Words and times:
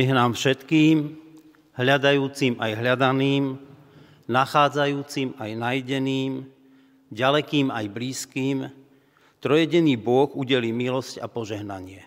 Nech 0.00 0.16
nám 0.16 0.32
všetkým, 0.32 1.12
hľadajúcim 1.76 2.56
aj 2.56 2.72
hľadaným, 2.72 3.60
nachádzajúcim 4.32 5.36
aj 5.36 5.50
najdeným, 5.60 6.48
ďalekým 7.12 7.68
aj 7.68 7.84
blízkym, 7.92 8.72
trojedený 9.44 10.00
Boh 10.00 10.32
udeli 10.32 10.72
milosť 10.72 11.20
a 11.20 11.28
požehnanie. 11.28 12.00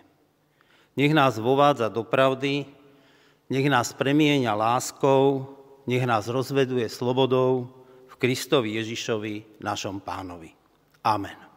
Nech 0.98 1.14
nás 1.14 1.38
vovádza 1.38 1.86
do 1.86 2.02
pravdy, 2.02 2.66
nech 3.46 3.66
nás 3.70 3.94
premieňa 3.94 4.58
láskou, 4.58 5.54
nech 5.86 6.02
nás 6.02 6.26
rozveduje 6.26 6.90
slobodou 6.90 7.70
v 8.10 8.14
Kristovi 8.18 8.74
Ježišovi, 8.74 9.62
našom 9.62 10.02
pánovi. 10.02 10.50
Amen. 11.06 11.53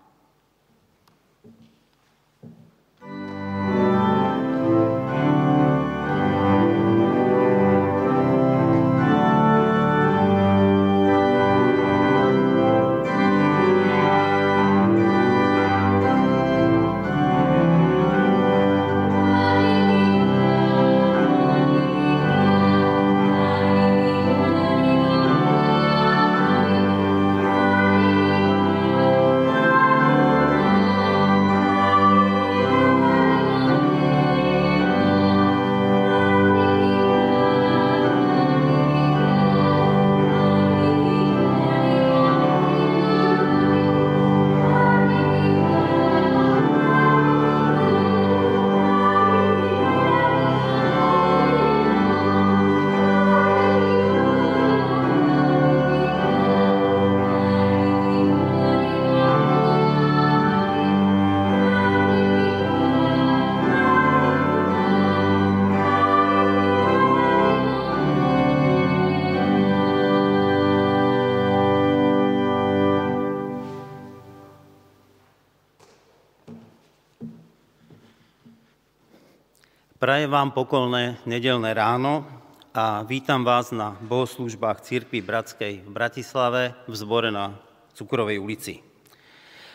Prajem 80.08 80.32
vám 80.32 80.56
pokolné 80.56 81.20
nedelné 81.28 81.76
ráno 81.76 82.24
a 82.72 83.04
vítam 83.04 83.44
vás 83.44 83.76
na 83.76 84.00
bohoslužbách 84.00 84.80
Církvy 84.80 85.20
Bratskej 85.20 85.84
v 85.84 85.90
Bratislave 85.92 86.80
v 86.88 86.96
zbore 86.96 87.28
na 87.28 87.60
Cukrovej 87.92 88.40
ulici. 88.40 88.80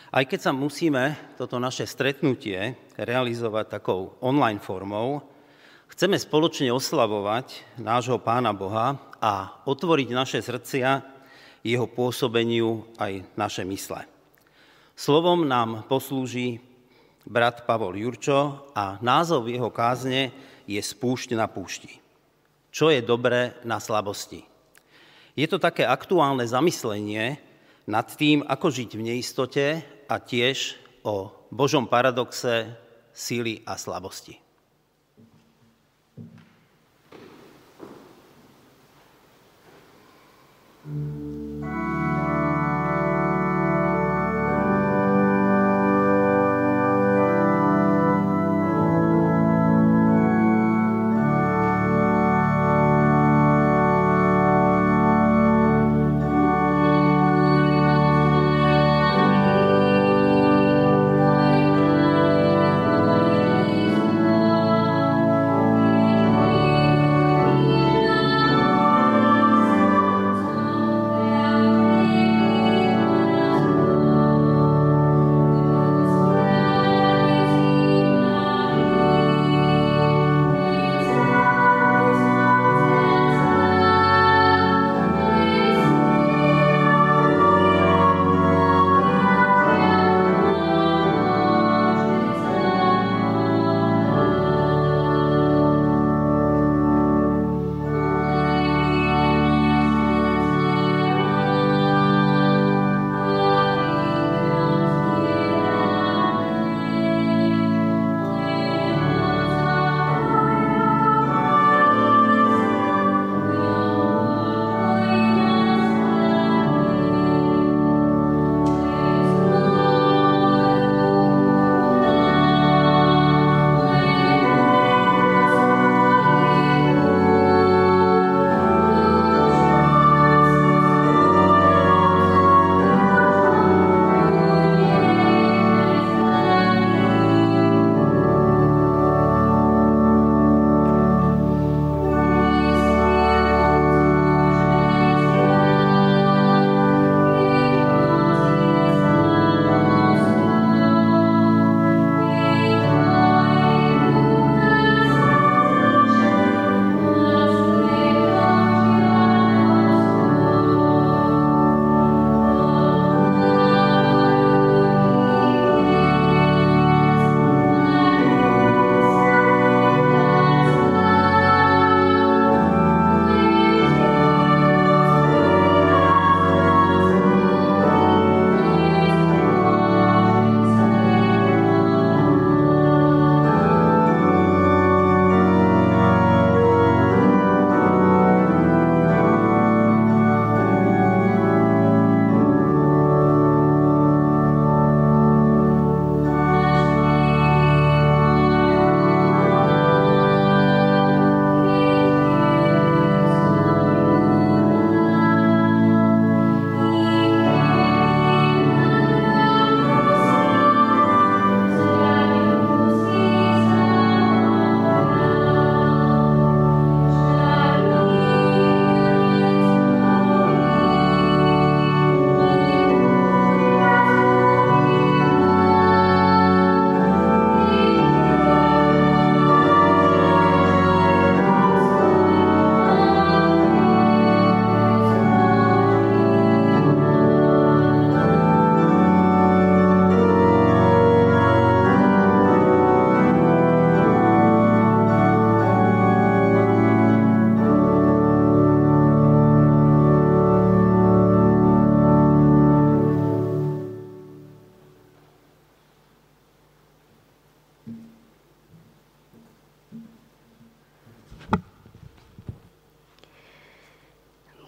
Aj 0.09 0.25
keď 0.25 0.39
sa 0.41 0.49
musíme 0.49 1.37
toto 1.37 1.61
naše 1.61 1.85
stretnutie 1.85 2.73
realizovať 2.97 3.77
takou 3.77 4.17
online 4.25 4.57
formou, 4.57 5.21
chceme 5.93 6.17
spoločne 6.17 6.73
oslavovať 6.73 7.77
nášho 7.77 8.17
Pána 8.17 8.57
Boha 8.57 8.97
a 9.21 9.61
otvoriť 9.69 10.17
naše 10.17 10.41
srdcia 10.41 10.97
jeho 11.61 11.85
pôsobeniu 11.85 12.89
aj 12.97 13.21
naše 13.37 13.61
mysle. 13.69 14.01
Slovom 14.97 15.45
nám 15.45 15.85
poslúži 15.85 16.72
brat 17.27 17.63
Pavol 17.63 17.95
Jurčo 17.99 18.71
a 18.75 18.99
názov 18.99 19.47
jeho 19.47 19.71
kázne 19.71 20.31
je 20.67 20.79
Spúšť 20.79 21.35
na 21.35 21.47
púšti. 21.47 21.99
Čo 22.73 22.89
je 22.89 23.05
dobré 23.05 23.53
na 23.63 23.77
slabosti? 23.77 24.43
Je 25.33 25.45
to 25.49 25.57
také 25.57 25.85
aktuálne 25.85 26.45
zamyslenie 26.45 27.37
nad 27.89 28.07
tým, 28.07 28.45
ako 28.45 28.67
žiť 28.69 28.89
v 28.95 29.05
neistote 29.13 29.65
a 30.07 30.15
tiež 30.21 30.77
o 31.03 31.29
Božom 31.49 31.89
paradoxe 31.89 32.69
síly 33.13 33.61
a 33.65 33.77
slabosti. 33.77 34.39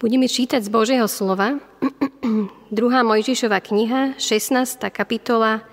Budeme 0.06 0.30
čítať 0.30 0.62
z 0.62 0.70
Božieho 0.70 1.10
slova. 1.10 1.58
2. 2.70 2.78
Mojžišova 2.78 3.58
kniha, 3.58 4.14
16. 4.22 4.78
kapitola, 4.94 5.66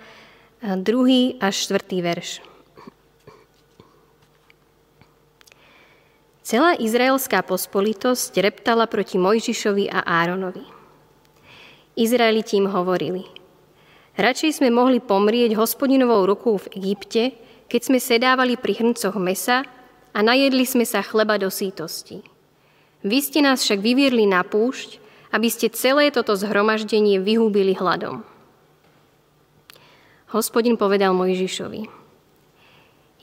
2. 0.65 1.37
až 1.37 1.55
4. 1.69 2.01
verš. 2.01 2.41
Celá 6.41 6.73
izraelská 6.81 7.45
pospolitosť 7.45 8.33
reptala 8.41 8.89
proti 8.89 9.21
Mojžišovi 9.21 9.93
a 9.93 10.01
Áronovi. 10.01 10.65
Izraeliti 11.93 12.57
im 12.57 12.73
hovorili, 12.73 13.29
radšej 14.17 14.65
sme 14.65 14.73
mohli 14.73 14.97
pomrieť 14.97 15.53
hospodinovou 15.53 16.25
rukou 16.25 16.57
v 16.57 16.81
Egypte, 16.81 17.37
keď 17.69 17.81
sme 17.85 18.01
sedávali 18.01 18.57
pri 18.57 18.81
hrncoch 18.81 19.13
mesa 19.21 19.61
a 20.09 20.25
najedli 20.25 20.65
sme 20.65 20.89
sa 20.89 21.05
chleba 21.05 21.37
do 21.37 21.53
sítosti. 21.53 22.32
Vy 23.03 23.19
ste 23.19 23.39
nás 23.43 23.59
však 23.59 23.83
vyviedli 23.83 24.23
na 24.23 24.47
púšť, 24.47 25.03
aby 25.35 25.51
ste 25.51 25.67
celé 25.67 26.07
toto 26.09 26.39
zhromaždenie 26.39 27.19
vyhúbili 27.19 27.75
hladom. 27.75 28.23
Hospodin 30.31 30.79
povedal 30.79 31.13
Mojžišovi, 31.13 31.85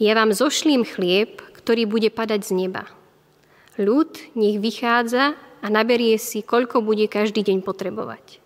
ja 0.01 0.13
vám 0.17 0.33
zošlím 0.33 0.89
chlieb, 0.89 1.45
ktorý 1.61 1.85
bude 1.85 2.09
padať 2.09 2.41
z 2.49 2.53
neba. 2.57 2.89
Ľud 3.77 4.17
nech 4.33 4.57
vychádza 4.57 5.37
a 5.37 5.67
naberie 5.69 6.17
si, 6.17 6.41
koľko 6.41 6.81
bude 6.81 7.05
každý 7.05 7.45
deň 7.45 7.61
potrebovať. 7.61 8.41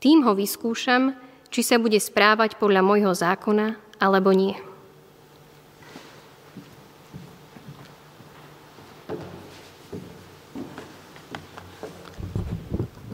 Tým 0.00 0.24
ho 0.24 0.32
vyskúšam, 0.32 1.12
či 1.52 1.60
sa 1.60 1.76
bude 1.76 2.00
správať 2.00 2.56
podľa 2.56 2.80
môjho 2.80 3.12
zákona, 3.12 3.76
alebo 4.00 4.32
nie. 4.32 4.56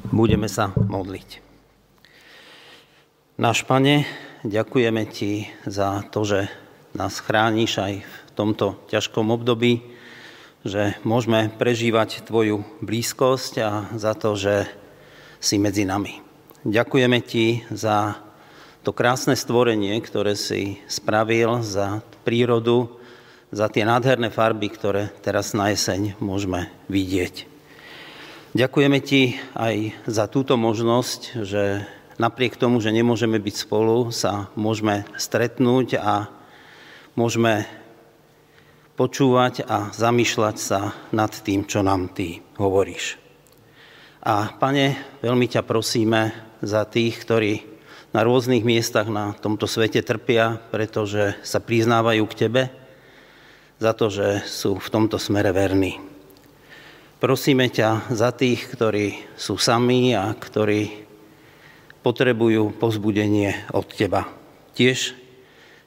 Budeme 0.08 0.48
sa 0.48 0.72
modliť. 0.72 1.44
Náš 3.36 3.62
Pane, 3.68 4.08
ďakujeme 4.40 5.04
Ti 5.08 5.46
za 5.68 6.00
to, 6.08 6.24
že 6.24 6.48
nás 6.96 7.20
chrániš 7.20 7.78
aj 7.78 7.92
v 8.02 8.30
tomto 8.32 8.80
ťažkom 8.88 9.28
období, 9.28 9.84
že 10.64 10.96
môžeme 11.04 11.52
prežívať 11.54 12.24
Tvoju 12.24 12.64
blízkosť 12.80 13.52
a 13.60 13.70
za 13.94 14.12
to, 14.16 14.32
že 14.34 14.68
si 15.38 15.60
medzi 15.60 15.84
nami. 15.84 16.24
Ďakujeme 16.64 17.18
Ti 17.22 17.68
za 17.70 18.16
to 18.82 18.96
krásne 18.96 19.36
stvorenie, 19.36 19.94
ktoré 20.00 20.34
si 20.34 20.80
spravil, 20.88 21.60
za 21.60 22.00
prírodu, 22.24 22.88
za 23.52 23.68
tie 23.68 23.84
nádherné 23.84 24.28
farby, 24.28 24.68
ktoré 24.72 25.12
teraz 25.24 25.52
na 25.52 25.72
jeseň 25.72 26.16
môžeme 26.20 26.68
vidieť. 26.92 27.47
Ďakujeme 28.56 29.04
ti 29.04 29.36
aj 29.52 30.08
za 30.08 30.24
túto 30.24 30.56
možnosť, 30.56 31.44
že 31.44 31.84
napriek 32.16 32.56
tomu, 32.56 32.80
že 32.80 32.96
nemôžeme 32.96 33.36
byť 33.36 33.56
spolu, 33.68 34.08
sa 34.08 34.48
môžeme 34.56 35.04
stretnúť 35.20 36.00
a 36.00 36.32
môžeme 37.12 37.68
počúvať 38.96 39.68
a 39.68 39.92
zamýšľať 39.92 40.56
sa 40.56 40.96
nad 41.12 41.28
tým, 41.28 41.68
čo 41.68 41.84
nám 41.84 42.08
ty 42.16 42.40
hovoríš. 42.56 43.20
A 44.24 44.56
pane, 44.56 44.96
veľmi 45.20 45.44
ťa 45.44 45.68
prosíme 45.68 46.32
za 46.64 46.88
tých, 46.88 47.20
ktorí 47.20 47.68
na 48.16 48.24
rôznych 48.24 48.64
miestach 48.64 49.12
na 49.12 49.36
tomto 49.36 49.68
svete 49.68 50.00
trpia, 50.00 50.56
pretože 50.72 51.36
sa 51.44 51.60
priznávajú 51.60 52.24
k 52.24 52.38
tebe, 52.48 52.62
za 53.76 53.92
to, 53.92 54.08
že 54.08 54.40
sú 54.48 54.80
v 54.80 54.88
tomto 54.88 55.20
smere 55.20 55.52
verní. 55.52 56.00
Prosíme 57.18 57.66
ťa 57.66 58.14
za 58.14 58.30
tých, 58.30 58.70
ktorí 58.70 59.34
sú 59.34 59.58
sami 59.58 60.14
a 60.14 60.30
ktorí 60.38 61.02
potrebujú 61.98 62.70
pozbudenie 62.78 63.66
od 63.75 63.90
Teba. 63.90 64.30
Tiež 64.78 65.18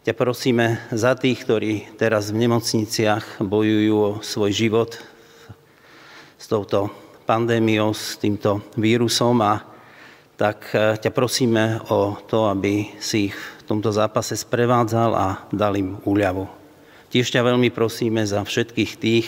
ťa 0.03 0.11
prosíme 0.11 0.83
za 0.91 1.15
tých, 1.15 1.47
ktorí 1.47 1.95
teraz 1.95 2.35
v 2.35 2.43
nemocniciach 2.43 3.39
bojujú 3.39 3.95
o 3.95 4.19
svoj 4.19 4.51
život 4.51 4.99
s 6.35 6.51
touto 6.51 6.91
pandémiou, 7.23 7.95
s 7.95 8.19
týmto 8.19 8.67
vírusom 8.75 9.39
a 9.39 9.63
tak 10.35 10.67
ťa 10.75 11.11
prosíme 11.15 11.79
o 11.87 12.19
to, 12.27 12.51
aby 12.51 12.91
si 12.99 13.31
ich 13.31 13.37
v 13.39 13.63
tomto 13.71 13.95
zápase 13.95 14.35
sprevádzal 14.35 15.15
a 15.15 15.47
dal 15.47 15.79
im 15.79 15.95
úľavu. 16.03 16.43
Tiež 17.07 17.31
ťa 17.31 17.55
veľmi 17.55 17.71
prosíme 17.71 18.19
za 18.27 18.43
všetkých 18.43 18.93
tých, 18.99 19.27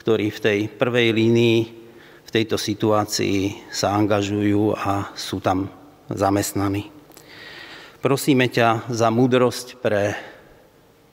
ktorí 0.00 0.32
v 0.32 0.42
tej 0.42 0.58
prvej 0.72 1.12
línii 1.12 1.80
v 2.24 2.30
tejto 2.30 2.56
situácii 2.56 3.68
sa 3.74 3.90
angažujú 3.92 4.78
a 4.78 5.10
sú 5.18 5.42
tam 5.42 5.66
zamestnaní. 6.06 6.86
Prosíme 8.00 8.46
ťa 8.48 8.86
za 8.88 9.10
múdrosť 9.10 9.82
pre 9.82 10.14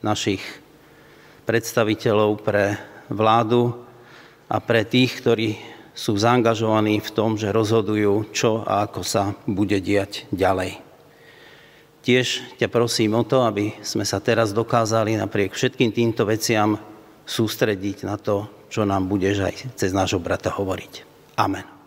našich 0.06 0.40
predstaviteľov, 1.50 2.40
pre 2.46 2.78
vládu 3.10 3.76
a 4.48 4.62
pre 4.62 4.86
tých, 4.86 5.20
ktorí 5.20 5.58
sú 5.98 6.14
zaangažovaní 6.16 7.02
v 7.02 7.10
tom, 7.10 7.34
že 7.34 7.50
rozhodujú, 7.50 8.30
čo 8.30 8.62
a 8.62 8.86
ako 8.86 9.02
sa 9.02 9.34
bude 9.50 9.82
diať 9.82 10.30
ďalej. 10.30 10.80
Tiež 12.06 12.56
ťa 12.62 12.70
prosím 12.70 13.18
o 13.18 13.26
to, 13.26 13.44
aby 13.44 13.74
sme 13.84 14.06
sa 14.06 14.22
teraz 14.22 14.54
dokázali 14.54 15.18
napriek 15.18 15.58
všetkým 15.58 15.92
týmto 15.92 16.24
veciam 16.24 16.78
sústrediť 17.28 18.08
na 18.08 18.16
to, 18.16 18.48
čo 18.68 18.84
nám 18.84 19.08
budeš 19.08 19.48
aj 19.48 19.56
cez 19.80 19.92
nášho 19.96 20.20
brata 20.20 20.52
hovoriť. 20.52 21.04
Amen. 21.40 21.78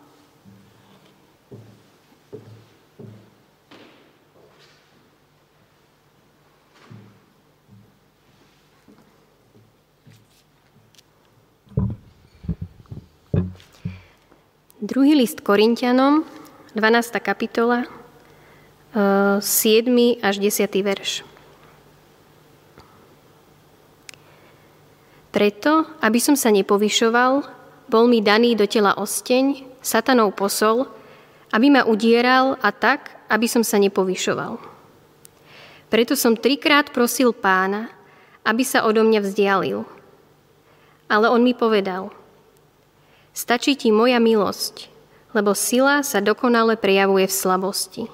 Druhý 14.80 15.14
list 15.14 15.44
Korintianom, 15.46 16.26
12. 16.74 17.20
kapitola, 17.22 17.86
7. 18.90 20.18
Eh, 20.18 20.18
až 20.18 20.42
10. 20.42 20.82
verš. 20.82 21.29
Preto, 25.40 25.88
aby 26.04 26.20
som 26.20 26.36
sa 26.36 26.52
nepovyšoval, 26.52 27.48
bol 27.88 28.04
mi 28.04 28.20
daný 28.20 28.52
do 28.60 28.68
tela 28.68 28.92
osteň, 29.00 29.64
satanov 29.80 30.36
posol, 30.36 30.84
aby 31.48 31.72
ma 31.72 31.88
udieral 31.88 32.60
a 32.60 32.68
tak, 32.68 33.16
aby 33.32 33.48
som 33.48 33.64
sa 33.64 33.80
nepovyšoval. 33.80 34.60
Preto 35.88 36.12
som 36.12 36.36
trikrát 36.36 36.92
prosil 36.92 37.32
pána, 37.32 37.88
aby 38.44 38.68
sa 38.68 38.84
odo 38.84 39.00
mňa 39.00 39.20
vzdialil. 39.24 39.88
Ale 41.08 41.32
on 41.32 41.40
mi 41.40 41.56
povedal, 41.56 42.12
stačí 43.32 43.80
ti 43.80 43.88
moja 43.88 44.20
milosť, 44.20 44.92
lebo 45.32 45.56
sila 45.56 46.04
sa 46.04 46.20
dokonale 46.20 46.76
prejavuje 46.76 47.24
v 47.24 47.32
slabosti. 47.32 48.04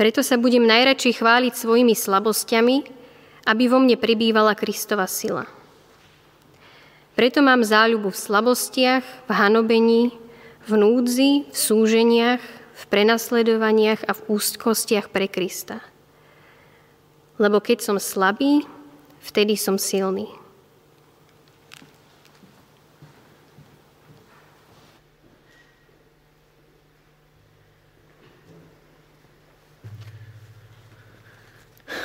Preto 0.00 0.24
sa 0.24 0.40
budem 0.40 0.64
najradšej 0.64 1.20
chváliť 1.20 1.52
svojimi 1.52 1.92
slabosťami, 1.92 2.76
aby 3.44 3.64
vo 3.68 3.76
mne 3.76 4.00
pribývala 4.00 4.56
Kristova 4.56 5.04
sila. 5.04 5.57
Preto 7.18 7.42
mám 7.42 7.66
záľubu 7.66 8.14
v 8.14 8.22
slabostiach, 8.30 9.02
v 9.26 9.30
hanobení, 9.34 10.14
v 10.62 10.72
núdzi, 10.78 11.50
v 11.50 11.56
súženiach, 11.58 12.38
v 12.78 12.82
prenasledovaniach 12.86 14.06
a 14.06 14.14
v 14.14 14.38
úzkostiach 14.38 15.10
pre 15.10 15.26
Krista. 15.26 15.82
Lebo 17.42 17.58
keď 17.58 17.82
som 17.82 17.98
slabý, 17.98 18.62
vtedy 19.18 19.58
som 19.58 19.82
silný. 19.82 20.30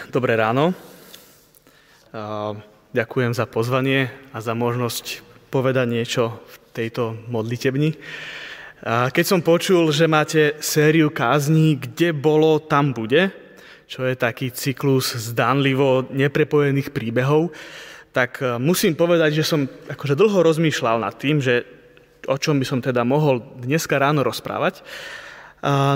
Dobré 0.10 0.34
ráno. 0.34 0.74
Ďakujem 2.94 3.34
za 3.34 3.50
pozvanie 3.50 4.14
a 4.30 4.38
za 4.38 4.54
možnosť 4.54 5.26
povedať 5.50 5.90
niečo 5.90 6.38
v 6.46 6.56
tejto 6.78 7.18
modlitebni. 7.26 7.98
Keď 8.86 9.26
som 9.26 9.42
počul, 9.42 9.90
že 9.90 10.06
máte 10.06 10.62
sériu 10.62 11.10
kázní, 11.10 11.82
kde 11.82 12.14
bolo, 12.14 12.62
tam 12.62 12.94
bude, 12.94 13.34
čo 13.90 14.06
je 14.06 14.14
taký 14.14 14.54
cyklus 14.54 15.10
zdánlivo 15.10 16.06
neprepojených 16.14 16.94
príbehov, 16.94 17.50
tak 18.14 18.38
e, 18.46 18.62
musím 18.62 18.94
povedať, 18.94 19.42
že 19.42 19.50
som 19.50 19.66
akože 19.66 20.14
dlho 20.14 20.46
rozmýšľal 20.46 21.02
nad 21.02 21.18
tým, 21.18 21.42
že 21.42 21.66
o 22.30 22.38
čom 22.38 22.62
by 22.62 22.66
som 22.70 22.78
teda 22.78 23.02
mohol 23.02 23.42
dneska 23.58 23.98
ráno 23.98 24.22
rozprávať. 24.22 24.86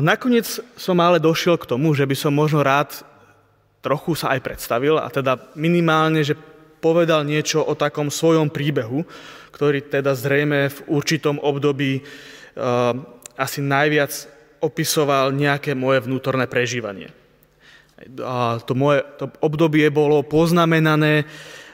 Nakoniec 0.01 0.49
som 0.73 0.97
ale 0.97 1.21
došiel 1.21 1.61
k 1.61 1.69
tomu, 1.69 1.93
že 1.93 2.09
by 2.09 2.17
som 2.17 2.33
možno 2.33 2.65
rád 2.65 3.05
trochu 3.85 4.17
sa 4.17 4.33
aj 4.33 4.41
predstavil 4.41 4.97
a 4.97 5.13
teda 5.13 5.53
minimálne, 5.53 6.25
že 6.25 6.56
povedal 6.87 7.27
niečo 7.27 7.59
o 7.59 7.75
takom 7.75 8.07
svojom 8.07 8.47
príbehu, 8.47 9.03
ktorý 9.51 9.91
teda 9.91 10.15
zrejme 10.15 10.71
v 10.71 10.79
určitom 10.87 11.35
období 11.43 11.99
asi 13.35 13.59
najviac 13.59 14.11
opisoval 14.63 15.35
nejaké 15.35 15.75
moje 15.75 16.07
vnútorné 16.07 16.47
prežívanie. 16.47 17.11
A 18.23 18.63
to 18.63 18.71
moje 18.71 19.03
to 19.19 19.27
obdobie 19.43 19.91
bolo 19.91 20.23
poznamenané 20.23 21.27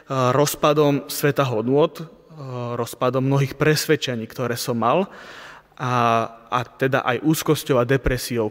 rozpadom 0.10 1.05
sveta 1.05 1.46
hodnôt, 1.46 1.93
rozpadom 2.74 3.22
mnohých 3.22 3.53
presvedčení, 3.53 4.25
ktoré 4.25 4.58
som 4.58 4.82
mal 4.82 5.05
a, 5.77 5.93
a 6.50 6.60
teda 6.65 7.05
aj 7.05 7.22
úzkosťou 7.22 7.77
a 7.77 7.86
depresiou, 7.86 8.50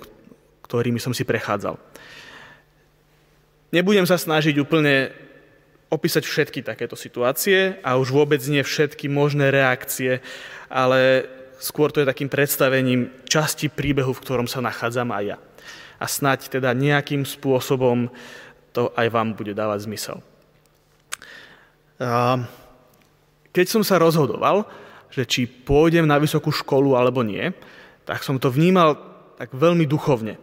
ktorými 0.62 1.02
som 1.02 1.10
si 1.10 1.26
prechádzal. 1.26 1.74
Nebudem 3.72 4.04
sa 4.04 4.20
snažiť 4.20 4.60
úplne 4.60 5.10
opísať 5.92 6.24
všetky 6.24 6.64
takéto 6.64 6.96
situácie 6.96 7.76
a 7.84 8.00
už 8.00 8.08
vôbec 8.16 8.40
nie 8.48 8.64
všetky 8.64 9.12
možné 9.12 9.52
reakcie, 9.52 10.24
ale 10.72 11.28
skôr 11.60 11.92
to 11.92 12.00
je 12.00 12.08
takým 12.08 12.32
predstavením 12.32 13.12
časti 13.28 13.68
príbehu, 13.68 14.16
v 14.16 14.22
ktorom 14.24 14.48
sa 14.48 14.64
nachádzam 14.64 15.12
aj 15.12 15.36
ja. 15.36 15.38
A 16.00 16.08
snať 16.08 16.48
teda 16.48 16.72
nejakým 16.72 17.28
spôsobom 17.28 18.08
to 18.72 18.88
aj 18.96 19.12
vám 19.12 19.36
bude 19.36 19.52
dávať 19.52 19.84
zmysel. 19.84 20.16
Keď 23.52 23.66
som 23.68 23.84
sa 23.84 24.00
rozhodoval, 24.00 24.64
že 25.12 25.28
či 25.28 25.44
pôjdem 25.44 26.08
na 26.08 26.16
vysokú 26.16 26.48
školu 26.48 26.96
alebo 26.96 27.20
nie, 27.20 27.52
tak 28.08 28.24
som 28.24 28.40
to 28.40 28.48
vnímal 28.48 28.96
tak 29.36 29.52
veľmi 29.52 29.84
duchovne. 29.84 30.40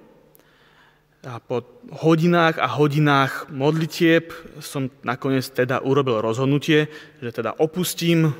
A 1.19 1.43
po 1.43 1.67
hodinách 1.99 2.63
a 2.63 2.71
hodinách 2.79 3.51
modlitieb 3.51 4.31
som 4.63 4.87
nakoniec 5.03 5.51
teda 5.51 5.83
urobil 5.83 6.23
rozhodnutie, 6.23 6.87
že 7.19 7.35
teda 7.35 7.59
opustím 7.59 8.31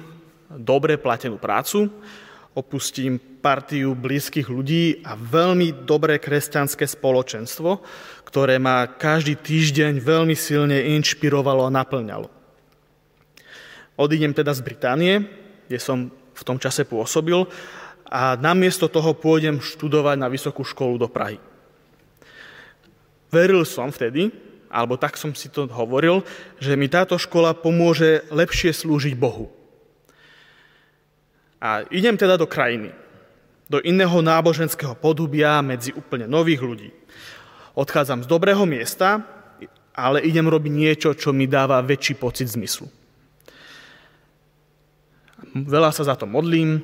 dobre 0.48 0.96
platenú 0.96 1.36
prácu, 1.36 1.92
opustím 2.56 3.20
partiu 3.20 4.00
blízkych 4.00 4.48
ľudí 4.48 5.04
a 5.04 5.20
veľmi 5.20 5.84
dobré 5.84 6.24
kresťanské 6.24 6.88
spoločenstvo, 6.88 7.84
ktoré 8.24 8.56
ma 8.64 8.88
každý 8.88 9.36
týždeň 9.36 10.00
veľmi 10.00 10.36
silne 10.40 10.80
inšpirovalo 10.96 11.68
a 11.68 11.76
naplňalo. 11.76 12.32
Odídem 14.00 14.32
teda 14.32 14.56
z 14.56 14.64
Británie, 14.64 15.28
kde 15.68 15.84
som 15.84 16.08
v 16.32 16.44
tom 16.48 16.56
čase 16.56 16.88
pôsobil 16.88 17.44
a 18.08 18.40
namiesto 18.40 18.88
toho 18.88 19.12
pôjdem 19.20 19.60
študovať 19.60 20.16
na 20.16 20.32
vysokú 20.32 20.64
školu 20.64 20.96
do 20.96 21.12
Prahy. 21.12 21.50
Veril 23.30 23.62
som 23.66 23.94
vtedy, 23.94 24.34
alebo 24.70 24.98
tak 24.98 25.18
som 25.18 25.34
si 25.34 25.50
to 25.50 25.66
hovoril, 25.70 26.22
že 26.62 26.78
mi 26.78 26.90
táto 26.90 27.18
škola 27.18 27.58
pomôže 27.58 28.26
lepšie 28.30 28.74
slúžiť 28.74 29.18
Bohu. 29.18 29.50
A 31.60 31.84
idem 31.90 32.16
teda 32.16 32.38
do 32.38 32.48
krajiny, 32.50 32.94
do 33.70 33.82
iného 33.82 34.22
náboženského 34.22 34.96
podhubia 34.98 35.62
medzi 35.62 35.94
úplne 35.94 36.26
nových 36.26 36.62
ľudí. 36.64 36.90
Odchádzam 37.78 38.26
z 38.26 38.32
dobrého 38.32 38.64
miesta, 38.66 39.22
ale 39.94 40.24
idem 40.24 40.48
robiť 40.48 40.74
niečo, 40.74 41.10
čo 41.14 41.36
mi 41.36 41.46
dáva 41.46 41.84
väčší 41.84 42.16
pocit 42.16 42.48
zmyslu. 42.48 42.88
Veľa 45.54 45.92
sa 45.92 46.08
za 46.08 46.16
to 46.16 46.30
modlím, 46.30 46.80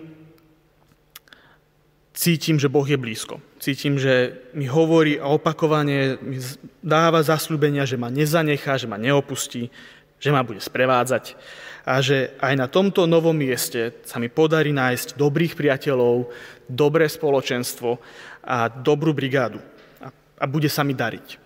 cítim, 2.15 2.59
že 2.59 2.71
Boh 2.71 2.87
je 2.87 2.97
blízko. 2.97 3.39
Cítim, 3.65 3.98
že 3.98 4.45
mi 4.53 4.69
hovorí 4.69 5.17
a 5.17 5.25
opakovane 5.34 6.22
mi 6.22 6.38
dáva 6.86 7.25
zasľúbenia, 7.25 7.81
že 7.89 7.98
ma 7.98 8.13
nezanechá, 8.13 8.77
že 8.77 8.86
ma 8.86 8.93
neopustí, 8.93 9.74
že 10.22 10.29
ma 10.29 10.45
bude 10.45 10.62
sprevádzať 10.62 11.34
a 11.81 11.98
že 11.98 12.38
aj 12.38 12.53
na 12.62 12.69
tomto 12.69 13.10
novom 13.10 13.34
mieste 13.34 13.98
sa 14.05 14.22
mi 14.22 14.29
podarí 14.29 14.69
nájsť 14.69 15.17
dobrých 15.17 15.57
priateľov, 15.57 16.29
dobré 16.69 17.10
spoločenstvo 17.10 17.98
a 18.45 18.69
dobrú 18.69 19.17
brigádu. 19.17 19.57
A, 19.98 20.13
a 20.13 20.45
bude 20.45 20.69
sa 20.69 20.86
mi 20.86 20.93
dariť. 20.93 21.41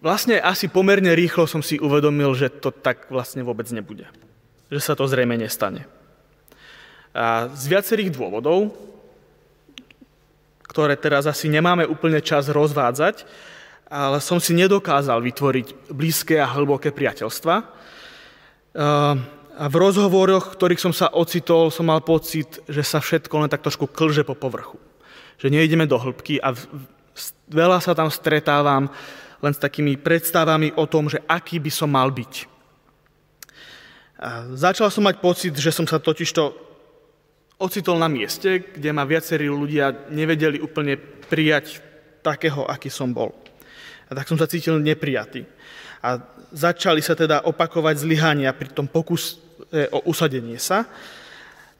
Vlastne 0.00 0.40
asi 0.40 0.72
pomerne 0.72 1.12
rýchlo 1.12 1.44
som 1.44 1.60
si 1.60 1.76
uvedomil, 1.76 2.32
že 2.32 2.48
to 2.48 2.72
tak 2.72 3.12
vlastne 3.12 3.44
vôbec 3.44 3.68
nebude. 3.68 4.08
Že 4.72 4.80
sa 4.80 4.96
to 4.96 5.04
zrejme 5.04 5.36
nestane. 5.36 5.84
A 7.12 7.52
z 7.52 7.68
viacerých 7.68 8.16
dôvodov, 8.16 8.72
ktoré 10.68 10.96
teraz 10.96 11.28
asi 11.28 11.46
nemáme 11.52 11.84
úplne 11.84 12.20
čas 12.24 12.48
rozvádzať, 12.48 13.24
ale 13.88 14.18
som 14.18 14.40
si 14.40 14.56
nedokázal 14.56 15.20
vytvoriť 15.20 15.92
blízke 15.92 16.40
a 16.40 16.50
hlboké 16.50 16.90
priateľstva. 16.90 17.54
A 19.54 19.64
v 19.70 19.76
rozhovoroch, 19.78 20.58
ktorých 20.58 20.82
som 20.82 20.90
sa 20.90 21.14
ocitol, 21.14 21.70
som 21.70 21.86
mal 21.86 22.02
pocit, 22.02 22.58
že 22.66 22.82
sa 22.82 22.98
všetko 22.98 23.46
len 23.46 23.50
tak 23.52 23.62
trošku 23.62 23.86
klže 23.86 24.26
po 24.26 24.34
povrchu. 24.34 24.82
Že 25.38 25.54
nejdeme 25.54 25.86
do 25.86 25.94
hĺbky 25.94 26.42
a 26.42 26.50
veľa 27.46 27.78
sa 27.78 27.94
tam 27.94 28.10
stretávam 28.10 28.90
len 29.38 29.52
s 29.54 29.62
takými 29.62 29.94
predstavami 30.00 30.74
o 30.74 30.88
tom, 30.90 31.06
že 31.06 31.22
aký 31.30 31.62
by 31.62 31.70
som 31.70 31.92
mal 31.92 32.10
byť. 32.10 32.50
A 34.18 34.56
začal 34.56 34.88
som 34.88 35.04
mať 35.06 35.20
pocit, 35.20 35.54
že 35.54 35.70
som 35.70 35.86
sa 35.86 36.00
totižto 36.02 36.73
ocitol 37.64 37.96
na 37.96 38.12
mieste, 38.12 38.68
kde 38.76 38.92
ma 38.92 39.08
viacerí 39.08 39.48
ľudia 39.48 40.12
nevedeli 40.12 40.60
úplne 40.60 41.00
prijať 41.00 41.80
takého, 42.20 42.68
aký 42.68 42.92
som 42.92 43.16
bol. 43.16 43.32
A 44.08 44.12
tak 44.12 44.28
som 44.28 44.36
sa 44.36 44.44
cítil 44.44 44.76
neprijatý. 44.76 45.48
A 46.04 46.20
začali 46.52 47.00
sa 47.00 47.16
teda 47.16 47.48
opakovať 47.48 48.04
zlyhania 48.04 48.52
pri 48.52 48.68
tom 48.76 48.84
pokus 48.84 49.40
o 49.72 49.98
usadenie 50.04 50.60
sa. 50.60 50.84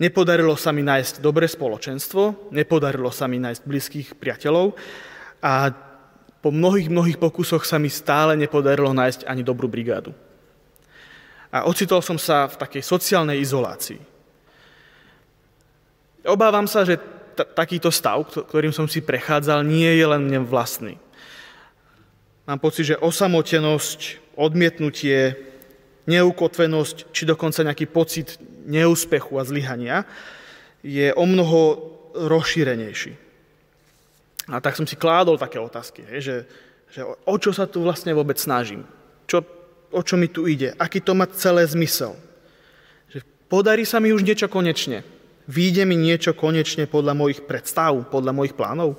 Nepodarilo 0.00 0.56
sa 0.58 0.74
mi 0.74 0.82
nájsť 0.82 1.22
dobré 1.22 1.46
spoločenstvo, 1.46 2.50
nepodarilo 2.50 3.12
sa 3.14 3.30
mi 3.30 3.38
nájsť 3.38 3.62
blízkych 3.62 4.08
priateľov 4.18 4.74
a 5.38 5.70
po 6.42 6.50
mnohých, 6.50 6.90
mnohých 6.90 7.20
pokusoch 7.22 7.62
sa 7.62 7.78
mi 7.78 7.88
stále 7.88 8.34
nepodarilo 8.34 8.90
nájsť 8.90 9.24
ani 9.24 9.46
dobrú 9.46 9.70
brigádu. 9.70 10.10
A 11.54 11.70
ocitol 11.70 12.02
som 12.02 12.18
sa 12.18 12.50
v 12.50 12.58
takej 12.58 12.82
sociálnej 12.82 13.38
izolácii. 13.38 14.13
Obávam 16.24 16.64
sa, 16.64 16.88
že 16.88 16.96
t- 17.36 17.48
takýto 17.52 17.92
stav, 17.92 18.24
ktorým 18.24 18.72
som 18.72 18.88
si 18.88 19.04
prechádzal, 19.04 19.60
nie 19.60 19.92
je 19.92 20.06
len 20.08 20.24
mne 20.24 20.40
vlastný. 20.48 20.96
Mám 22.48 22.60
pocit, 22.60 22.92
že 22.92 23.00
osamotenosť, 23.00 24.32
odmietnutie, 24.36 25.36
neukotvenosť, 26.04 27.12
či 27.12 27.22
dokonca 27.24 27.64
nejaký 27.64 27.88
pocit 27.88 28.36
neúspechu 28.64 29.36
a 29.40 29.44
zlyhania 29.44 30.04
je 30.84 31.12
o 31.16 31.24
mnoho 31.24 31.92
rozšírenejší. 32.12 33.16
A 34.52 34.60
tak 34.60 34.76
som 34.76 34.84
si 34.84 35.00
kládol 35.00 35.40
také 35.40 35.56
otázky, 35.56 36.04
že, 36.20 36.44
že 36.92 37.00
o 37.04 37.36
čo 37.40 37.56
sa 37.56 37.64
tu 37.64 37.80
vlastne 37.80 38.12
vôbec 38.12 38.36
snažím? 38.36 38.84
Čo, 39.24 39.40
o 39.88 40.00
čo 40.04 40.20
mi 40.20 40.28
tu 40.28 40.44
ide? 40.44 40.76
Aký 40.76 41.00
to 41.00 41.16
má 41.16 41.24
celé 41.32 41.64
zmysel? 41.64 42.12
Že 43.08 43.24
podarí 43.48 43.88
sa 43.88 44.04
mi 44.04 44.12
už 44.12 44.20
niečo 44.20 44.52
konečne? 44.52 45.00
Výjde 45.44 45.84
mi 45.84 46.00
niečo 46.00 46.32
konečne 46.32 46.88
podľa 46.88 47.12
mojich 47.12 47.44
predstav, 47.44 47.92
podľa 48.08 48.32
mojich 48.32 48.56
plánov? 48.56 48.96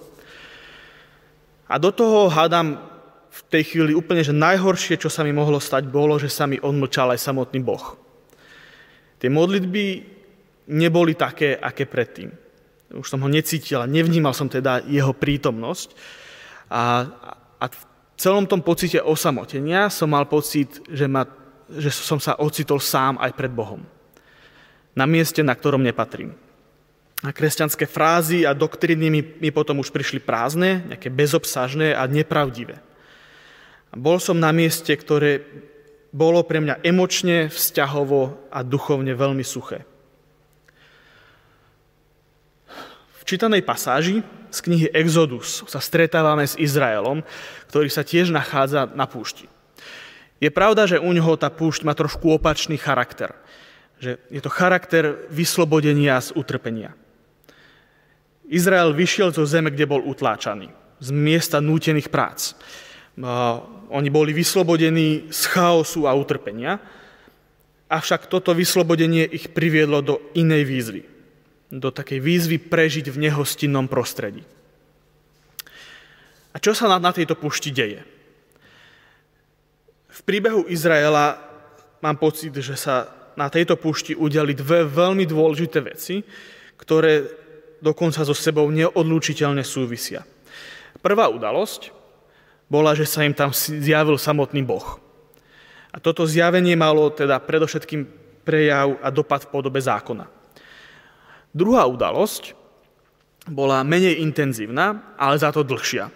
A 1.65 1.81
do 1.81 1.89
toho 1.89 2.29
hádam 2.29 2.77
v 3.34 3.41
tej 3.49 3.63
chvíli 3.73 3.97
úplne, 3.97 4.21
že 4.21 4.29
najhoršie, 4.29 5.01
čo 5.01 5.10
sa 5.10 5.25
mi 5.25 5.34
mohlo 5.34 5.58
stať, 5.58 5.89
bolo, 5.89 6.21
že 6.21 6.29
sa 6.29 6.45
mi 6.45 6.62
odmlčal 6.62 7.17
aj 7.17 7.25
samotný 7.25 7.65
Boh. 7.65 7.97
Tie 9.17 9.25
modlitby 9.34 9.86
neboli 10.69 11.17
také, 11.17 11.58
aké 11.58 11.89
predtým. 11.89 12.29
Už 12.93 13.10
som 13.10 13.25
ho 13.25 13.29
necítil 13.29 13.81
a 13.81 13.89
nevnímal 13.89 14.38
som 14.38 14.45
teda 14.45 14.86
jeho 14.86 15.17
prítomnosť. 15.17 15.97
A, 16.69 17.10
a 17.58 17.65
v 17.65 17.81
celom 18.21 18.45
tom 18.45 18.62
pocite 18.62 19.01
osamotenia 19.01 19.89
som 19.89 20.13
mal 20.13 20.29
pocit, 20.29 20.77
že, 20.93 21.10
ma, 21.10 21.25
že 21.73 21.89
som 21.89 22.21
sa 22.21 22.38
ocitol 22.38 22.77
sám 22.77 23.17
aj 23.17 23.34
pred 23.34 23.49
Bohom 23.49 23.94
na 24.95 25.03
mieste, 25.03 25.43
na 25.43 25.51
ktorom 25.53 25.84
nepatrím. 25.84 26.34
A 27.23 27.36
kresťanské 27.36 27.84
frázy 27.84 28.47
a 28.47 28.55
doktríny 28.55 29.12
mi, 29.12 29.21
mi 29.21 29.51
potom 29.51 29.84
už 29.84 29.91
prišli 29.91 30.23
prázdne, 30.23 30.88
nejaké 30.88 31.12
bezobsažné 31.12 31.91
a 31.91 32.08
nepravdivé. 32.08 32.79
A 33.91 33.95
bol 33.95 34.19
som 34.19 34.39
na 34.39 34.55
mieste, 34.55 34.95
ktoré 34.95 35.43
bolo 36.15 36.43
pre 36.47 36.63
mňa 36.63 36.79
emočne, 36.84 37.51
vzťahovo 37.51 38.47
a 38.47 38.63
duchovne 38.63 39.12
veľmi 39.12 39.43
suché. 39.43 39.84
V 43.19 43.23
čítanej 43.27 43.65
pasáži 43.65 44.23
z 44.53 44.58
knihy 44.63 44.88
Exodus 44.95 45.65
sa 45.65 45.81
stretávame 45.84 46.45
s 46.45 46.55
Izraelom, 46.55 47.25
ktorý 47.67 47.89
sa 47.91 48.05
tiež 48.05 48.31
nachádza 48.31 48.88
na 48.93 49.10
púšti. 49.10 49.49
Je 50.38 50.51
pravda, 50.53 50.86
že 50.86 51.01
u 51.01 51.10
neho 51.10 51.34
tá 51.39 51.49
púšť 51.49 51.84
má 51.84 51.97
trošku 51.97 52.31
opačný 52.31 52.79
charakter– 52.79 53.36
že 53.99 54.19
je 54.27 54.41
to 54.43 54.51
charakter 54.51 55.25
vyslobodenia 55.31 56.19
z 56.19 56.36
utrpenia. 56.36 56.91
Izrael 58.45 58.93
vyšiel 58.93 59.34
zo 59.34 59.47
zeme, 59.47 59.73
kde 59.73 59.89
bol 59.89 60.05
utláčaný, 60.05 60.69
z 61.01 61.10
miesta 61.10 61.58
nútených 61.58 62.13
prác. 62.13 62.53
Oni 63.89 64.10
boli 64.13 64.36
vyslobodení 64.36 65.31
z 65.34 65.41
chaosu 65.49 66.05
a 66.05 66.13
utrpenia, 66.13 66.77
avšak 67.89 68.27
toto 68.29 68.53
vyslobodenie 68.53 69.25
ich 69.25 69.49
priviedlo 69.49 70.01
do 70.03 70.15
inej 70.38 70.63
výzvy. 70.67 71.01
do 71.75 71.89
takej 71.89 72.21
výzvy 72.21 72.58
prežiť 72.62 73.10
v 73.10 73.21
nehostinnom 73.27 73.89
prostredí. 73.89 74.45
A 76.53 76.58
čo 76.62 76.71
sa 76.71 76.88
na, 76.88 77.12
tejto 77.12 77.36
pušti 77.36 77.73
deje? 77.73 77.99
V 80.08 80.21
príbehu 80.23 80.63
Izraela 80.71 81.36
mám 81.99 82.15
pocit, 82.15 82.55
že 82.55 82.79
sa 82.79 83.12
na 83.36 83.52
tejto 83.52 83.76
pušti 83.76 84.15
udiali 84.15 84.56
dve 84.56 84.88
veľmi 84.88 85.28
dôležité 85.28 85.80
veci, 85.84 86.24
ktoré 86.80 87.24
dokonca 87.84 88.24
so 88.24 88.34
sebou 88.36 88.67
neodlúčiteľne 88.71 89.62
súvisia. 89.62 90.24
Prvá 91.04 91.30
udalosť 91.30 91.91
bola, 92.65 92.98
že 92.98 93.06
sa 93.06 93.21
im 93.21 93.36
tam 93.36 93.54
zjavil 93.54 94.17
samotný 94.17 94.65
Boh. 94.65 94.98
A 95.93 96.02
toto 96.02 96.28
zjavenie 96.28 96.76
malo 96.76 97.08
teda 97.13 97.39
predovšetkým 97.39 98.04
prejav 98.43 99.00
a 99.00 99.08
dopad 99.13 99.48
v 99.48 99.52
podobe 99.54 99.80
zákona. 99.80 100.28
Druhá 101.56 101.88
udalosť 101.88 102.52
bola 103.48 103.86
menej 103.86 104.19
intenzívna, 104.19 105.15
ale 105.15 105.39
za 105.39 105.54
to 105.56 105.63
dlhšia. 105.63 106.10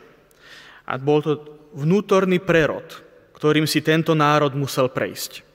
A 0.89 0.97
bol 0.97 1.21
to 1.23 1.31
vnútorný 1.77 2.41
prerod, 2.41 2.85
ktorým 3.37 3.69
si 3.69 3.79
tento 3.85 4.17
národ 4.17 4.51
musel 4.57 4.89
prejsť. 4.89 5.48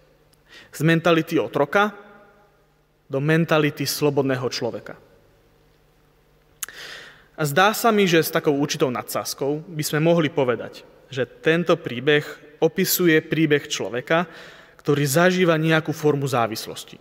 Z 0.74 0.82
mentality 0.82 1.38
otroka 1.38 1.94
do 3.06 3.22
mentality 3.22 3.86
slobodného 3.86 4.50
človeka. 4.50 4.98
A 7.34 7.42
zdá 7.46 7.70
sa 7.74 7.94
mi, 7.94 8.06
že 8.10 8.22
s 8.22 8.34
takou 8.34 8.58
určitou 8.58 8.90
nadsázkou 8.90 9.62
by 9.70 9.84
sme 9.86 10.02
mohli 10.02 10.30
povedať, 10.30 10.82
že 11.10 11.26
tento 11.26 11.78
príbeh 11.78 12.26
opisuje 12.58 13.18
príbeh 13.22 13.70
človeka, 13.70 14.26
ktorý 14.82 15.06
zažíva 15.06 15.54
nejakú 15.54 15.94
formu 15.94 16.26
závislosti. 16.26 16.98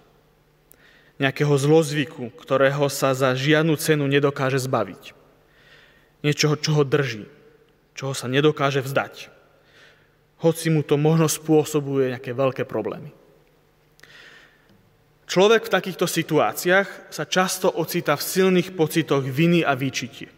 Nejakého 1.21 1.53
zlozvyku, 1.53 2.33
ktorého 2.33 2.89
sa 2.89 3.13
za 3.13 3.33
žiadnu 3.37 3.77
cenu 3.77 4.09
nedokáže 4.09 4.57
zbaviť. 4.61 5.13
Niečoho, 6.25 6.57
čo 6.57 6.81
ho 6.81 6.83
drží, 6.85 7.29
čoho 7.93 8.17
sa 8.17 8.25
nedokáže 8.25 8.81
vzdať 8.81 9.33
hoci 10.43 10.67
mu 10.67 10.83
to 10.83 10.99
možno 10.99 11.31
spôsobuje 11.31 12.11
nejaké 12.11 12.35
veľké 12.35 12.67
problémy. 12.67 13.15
Človek 15.23 15.65
v 15.67 15.73
takýchto 15.73 16.05
situáciách 16.05 17.13
sa 17.13 17.23
často 17.23 17.71
ocita 17.71 18.19
v 18.19 18.25
silných 18.27 18.75
pocitoch 18.75 19.23
viny 19.23 19.63
a 19.63 19.73
výčitiek. 19.73 20.35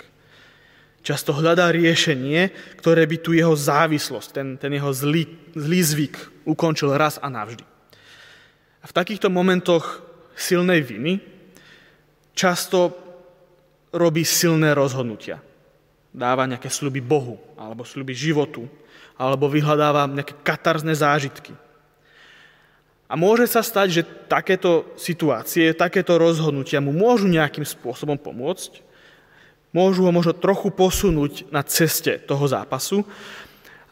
Často 1.05 1.37
hľadá 1.37 1.69
riešenie, 1.69 2.49
ktoré 2.81 3.05
by 3.05 3.17
tu 3.21 3.37
jeho 3.37 3.53
závislosť, 3.53 4.29
ten, 4.33 4.47
ten 4.57 4.73
jeho 4.73 4.89
zlý, 4.89 5.29
zlý 5.53 5.81
zvyk 5.85 6.15
ukončil 6.49 6.93
raz 6.97 7.21
a 7.21 7.29
navždy. 7.29 7.65
A 8.81 8.85
v 8.89 8.93
takýchto 8.93 9.29
momentoch 9.29 10.01
silnej 10.37 10.81
viny 10.81 11.21
často 12.33 12.93
robí 13.93 14.25
silné 14.25 14.73
rozhodnutia. 14.73 15.41
Dáva 16.13 16.49
nejaké 16.49 16.69
sluby 16.69 17.01
Bohu 17.01 17.37
alebo 17.57 17.85
sluby 17.85 18.13
životu, 18.13 18.65
alebo 19.15 19.47
vyhľadáva 19.47 20.11
nejaké 20.11 20.35
katarzné 20.43 20.95
zážitky. 20.95 21.55
A 23.05 23.13
môže 23.13 23.45
sa 23.45 23.61
stať, 23.61 23.87
že 24.01 24.07
takéto 24.25 24.89
situácie, 24.97 25.77
takéto 25.77 26.17
rozhodnutia 26.17 26.81
mu 26.81 26.89
môžu 26.89 27.29
nejakým 27.29 27.61
spôsobom 27.61 28.17
pomôcť, 28.17 28.81
môžu 29.69 30.09
ho 30.09 30.11
možno 30.15 30.33
trochu 30.33 30.73
posunúť 30.73 31.45
na 31.53 31.61
ceste 31.61 32.17
toho 32.17 32.47
zápasu, 32.49 33.05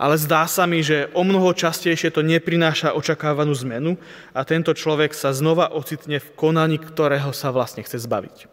ale 0.02 0.17
zdá 0.17 0.49
sa 0.49 0.65
mi, 0.65 0.82
že 0.82 1.13
o 1.13 1.21
mnoho 1.21 1.54
častejšie 1.54 2.10
to 2.10 2.26
neprináša 2.26 2.97
očakávanú 2.97 3.54
zmenu 3.62 4.02
a 4.34 4.41
tento 4.41 4.73
človek 4.73 5.13
sa 5.13 5.30
znova 5.30 5.69
ocitne 5.69 6.17
v 6.17 6.34
konaní, 6.34 6.82
ktorého 6.82 7.30
sa 7.30 7.54
vlastne 7.54 7.86
chce 7.86 8.02
zbaviť. 8.02 8.49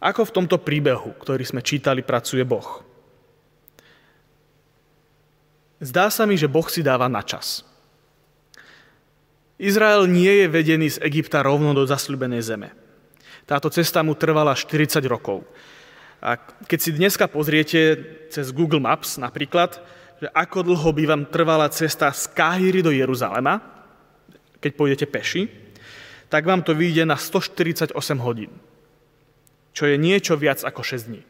Ako 0.00 0.28
v 0.28 0.34
tomto 0.34 0.56
príbehu, 0.56 1.12
ktorý 1.20 1.44
sme 1.44 1.60
čítali, 1.60 2.00
pracuje 2.00 2.44
Boh? 2.46 2.84
Zdá 5.76 6.08
sa 6.08 6.24
mi, 6.24 6.40
že 6.40 6.48
Boh 6.48 6.64
si 6.72 6.80
dáva 6.80 7.04
na 7.08 7.20
čas. 7.20 7.60
Izrael 9.56 10.08
nie 10.08 10.44
je 10.44 10.46
vedený 10.48 10.88
z 10.96 11.02
Egypta 11.04 11.40
rovno 11.40 11.72
do 11.72 11.84
zasľubenej 11.84 12.44
zeme. 12.44 12.72
Táto 13.48 13.72
cesta 13.72 14.04
mu 14.04 14.12
trvala 14.16 14.52
40 14.52 15.00
rokov. 15.08 15.44
A 16.20 16.36
keď 16.40 16.78
si 16.80 16.90
dneska 16.96 17.28
pozriete 17.28 17.96
cez 18.32 18.52
Google 18.52 18.80
Maps 18.80 19.20
napríklad, 19.20 19.80
že 20.16 20.28
ako 20.32 20.72
dlho 20.72 20.90
by 20.96 21.04
vám 21.04 21.22
trvala 21.28 21.68
cesta 21.68 22.08
z 22.12 22.32
Káhyry 22.32 22.80
do 22.80 22.92
Jeruzalema, 22.92 23.60
keď 24.60 24.72
pôjdete 24.72 25.06
peši, 25.08 25.48
tak 26.32 26.48
vám 26.48 26.64
to 26.64 26.72
vyjde 26.72 27.04
na 27.04 27.20
148 27.20 27.92
hodín, 28.24 28.50
čo 29.76 29.84
je 29.86 29.96
niečo 30.00 30.34
viac 30.34 30.64
ako 30.64 30.80
6 30.82 31.08
dní. 31.12 31.22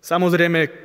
Samozrejme, 0.00 0.83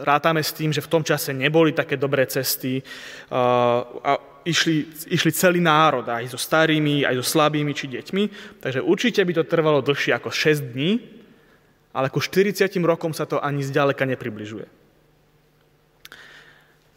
rátame 0.00 0.42
s 0.42 0.52
tým, 0.52 0.72
že 0.72 0.84
v 0.84 0.90
tom 0.90 1.02
čase 1.04 1.32
neboli 1.32 1.72
také 1.72 1.96
dobré 1.96 2.26
cesty 2.26 2.82
a 3.30 4.12
išli, 4.44 4.84
išli 5.08 5.30
celý 5.32 5.60
národ, 5.60 6.04
aj 6.04 6.28
so 6.28 6.38
starými, 6.38 7.02
aj 7.02 7.16
so 7.20 7.24
slabými 7.24 7.72
či 7.72 7.88
deťmi, 7.88 8.22
takže 8.60 8.84
určite 8.84 9.24
by 9.24 9.32
to 9.40 9.44
trvalo 9.48 9.80
dlhšie 9.80 10.12
ako 10.12 10.28
6 10.28 10.72
dní, 10.76 10.90
ale 11.96 12.12
ku 12.12 12.20
40 12.20 12.68
rokom 12.84 13.16
sa 13.16 13.24
to 13.24 13.40
ani 13.40 13.64
zďaleka 13.64 14.04
nepribližuje. 14.04 14.66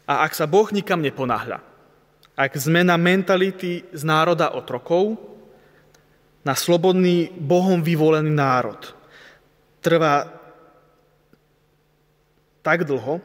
A 0.07 0.23
ak 0.23 0.35
sa 0.35 0.47
Boh 0.47 0.67
nikam 0.71 1.03
neponáhľa, 1.03 1.59
ak 2.37 2.51
zmena 2.53 2.95
mentality 2.95 3.83
z 3.91 4.03
národa 4.05 4.53
otrokov 4.53 5.17
na 6.45 6.53
slobodný 6.53 7.33
Bohom 7.33 7.81
vyvolený 7.81 8.31
národ 8.31 8.79
trvá 9.81 10.36
tak 12.67 12.83
dlho, 12.83 13.23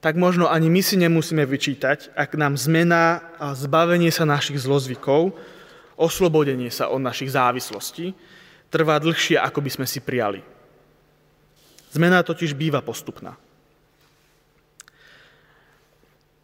tak 0.00 0.16
možno 0.16 0.48
ani 0.48 0.72
my 0.72 0.80
si 0.80 0.96
nemusíme 0.96 1.44
vyčítať, 1.44 2.16
ak 2.16 2.40
nám 2.40 2.56
zmena 2.56 3.20
a 3.36 3.52
zbavenie 3.52 4.08
sa 4.08 4.24
našich 4.24 4.56
zlozvykov, 4.64 5.36
oslobodenie 6.00 6.72
sa 6.72 6.88
od 6.88 7.04
našich 7.04 7.36
závislostí, 7.36 8.16
trvá 8.72 8.96
dlhšie, 8.96 9.36
ako 9.36 9.60
by 9.60 9.70
sme 9.76 9.84
si 9.84 10.00
prijali. 10.00 10.40
Zmena 11.92 12.24
totiž 12.24 12.56
býva 12.56 12.80
postupná. 12.80 13.36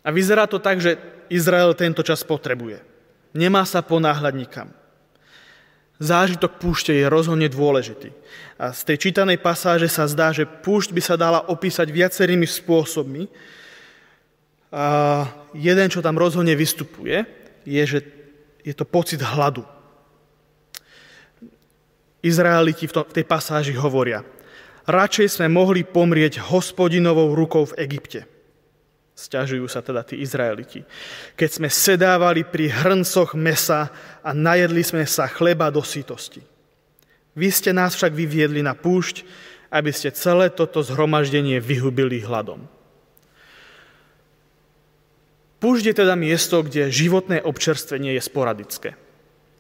A 0.05 0.09
vyzerá 0.13 0.45
to 0.45 0.61
tak, 0.61 0.85
že 0.85 1.01
Izrael 1.33 1.73
tento 1.73 2.05
čas 2.05 2.21
potrebuje. 2.21 2.85
Nemá 3.33 3.65
sa 3.65 3.81
ponáhľať 3.81 4.35
nikam 4.37 4.69
zážitok 6.03 6.59
púšte 6.59 6.91
je 6.91 7.07
rozhodne 7.07 7.47
dôležitý. 7.47 8.11
A 8.59 8.75
z 8.75 8.81
tej 8.91 9.09
čítanej 9.09 9.39
pasáže 9.39 9.87
sa 9.87 10.11
zdá, 10.11 10.35
že 10.35 10.45
púšť 10.45 10.91
by 10.91 11.03
sa 11.03 11.15
dala 11.15 11.47
opísať 11.47 11.87
viacerými 11.95 12.47
spôsobmi. 12.47 13.31
A 14.75 14.85
jeden, 15.55 15.87
čo 15.87 16.03
tam 16.03 16.19
rozhodne 16.19 16.59
vystupuje, 16.59 17.23
je, 17.63 17.83
že 17.87 17.99
je 18.67 18.75
to 18.75 18.83
pocit 18.83 19.23
hladu. 19.23 19.63
Izraeliti 22.23 22.87
v, 22.87 22.95
tej 23.11 23.25
pasáži 23.27 23.75
hovoria, 23.75 24.23
radšej 24.87 25.39
sme 25.39 25.51
mohli 25.51 25.83
pomrieť 25.83 26.39
hospodinovou 26.39 27.35
rukou 27.35 27.67
v 27.71 27.83
Egypte. 27.83 28.32
Sťažujú 29.13 29.69
sa 29.69 29.85
teda 29.85 30.01
tí 30.01 30.25
Izraeliti. 30.25 30.81
Keď 31.37 31.51
sme 31.61 31.69
sedávali 31.69 32.49
pri 32.49 32.73
hrncoch 32.73 33.37
mesa 33.37 33.93
a 34.25 34.33
najedli 34.33 34.81
sme 34.81 35.05
sa 35.05 35.29
chleba 35.29 35.69
do 35.69 35.85
sítosti. 35.85 36.41
Vy 37.37 37.49
ste 37.53 37.77
nás 37.77 37.93
však 37.97 38.13
vyviedli 38.13 38.65
na 38.65 38.73
púšť, 38.73 39.25
aby 39.73 39.93
ste 39.93 40.13
celé 40.13 40.53
toto 40.53 40.81
zhromaždenie 40.85 41.61
vyhubili 41.61 42.25
hladom. 42.25 42.65
Púšť 45.61 45.85
je 45.93 45.95
teda 45.95 46.17
miesto, 46.19 46.61
kde 46.65 46.93
životné 46.93 47.41
občerstvenie 47.45 48.17
je 48.17 48.23
sporadické. 48.25 48.91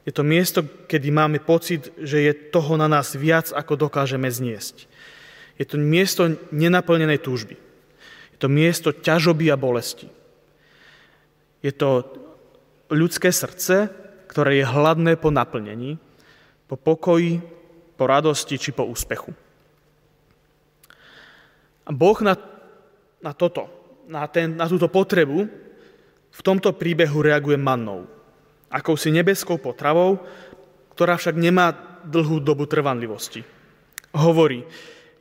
Je 0.03 0.11
to 0.11 0.27
miesto, 0.27 0.67
kedy 0.91 1.15
máme 1.15 1.38
pocit, 1.38 1.95
že 1.95 2.27
je 2.27 2.33
toho 2.51 2.75
na 2.75 2.91
nás 2.91 3.15
viac, 3.15 3.55
ako 3.55 3.87
dokážeme 3.87 4.27
zniesť. 4.27 4.91
Je 5.61 5.65
to 5.69 5.79
miesto 5.79 6.27
nenaplnenej 6.51 7.23
túžby 7.23 7.71
to 8.42 8.50
miesto 8.50 8.90
ťažoby 8.90 9.55
a 9.55 9.57
bolesti. 9.57 10.11
Je 11.62 11.70
to 11.70 12.11
ľudské 12.90 13.31
srdce, 13.31 13.87
ktoré 14.26 14.59
je 14.59 14.66
hladné 14.66 15.14
po 15.14 15.31
naplnení, 15.31 15.94
po 16.66 16.74
pokoji, 16.74 17.38
po 17.94 18.11
radosti 18.11 18.59
či 18.59 18.74
po 18.74 18.83
úspechu. 18.83 19.31
A 21.87 21.90
Boh 21.94 22.18
na, 22.18 22.35
na 23.22 23.31
toto, 23.31 23.70
na, 24.11 24.26
ten, 24.26 24.59
na 24.59 24.66
túto 24.66 24.90
potrebu 24.90 25.46
v 26.33 26.40
tomto 26.42 26.74
príbehu 26.74 27.22
reaguje 27.22 27.55
mannou, 27.55 28.11
akousi 28.74 29.14
nebeskou 29.14 29.62
potravou, 29.62 30.18
ktorá 30.98 31.14
však 31.14 31.38
nemá 31.38 31.78
dlhú 32.02 32.42
dobu 32.42 32.66
trvanlivosti. 32.66 33.46
Hovorí, 34.11 34.66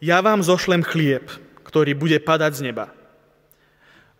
ja 0.01 0.25
vám 0.25 0.41
zošlem 0.41 0.81
chlieb, 0.81 1.29
ktorý 1.61 1.93
bude 1.93 2.17
padať 2.17 2.51
z 2.57 2.61
neba. 2.73 3.00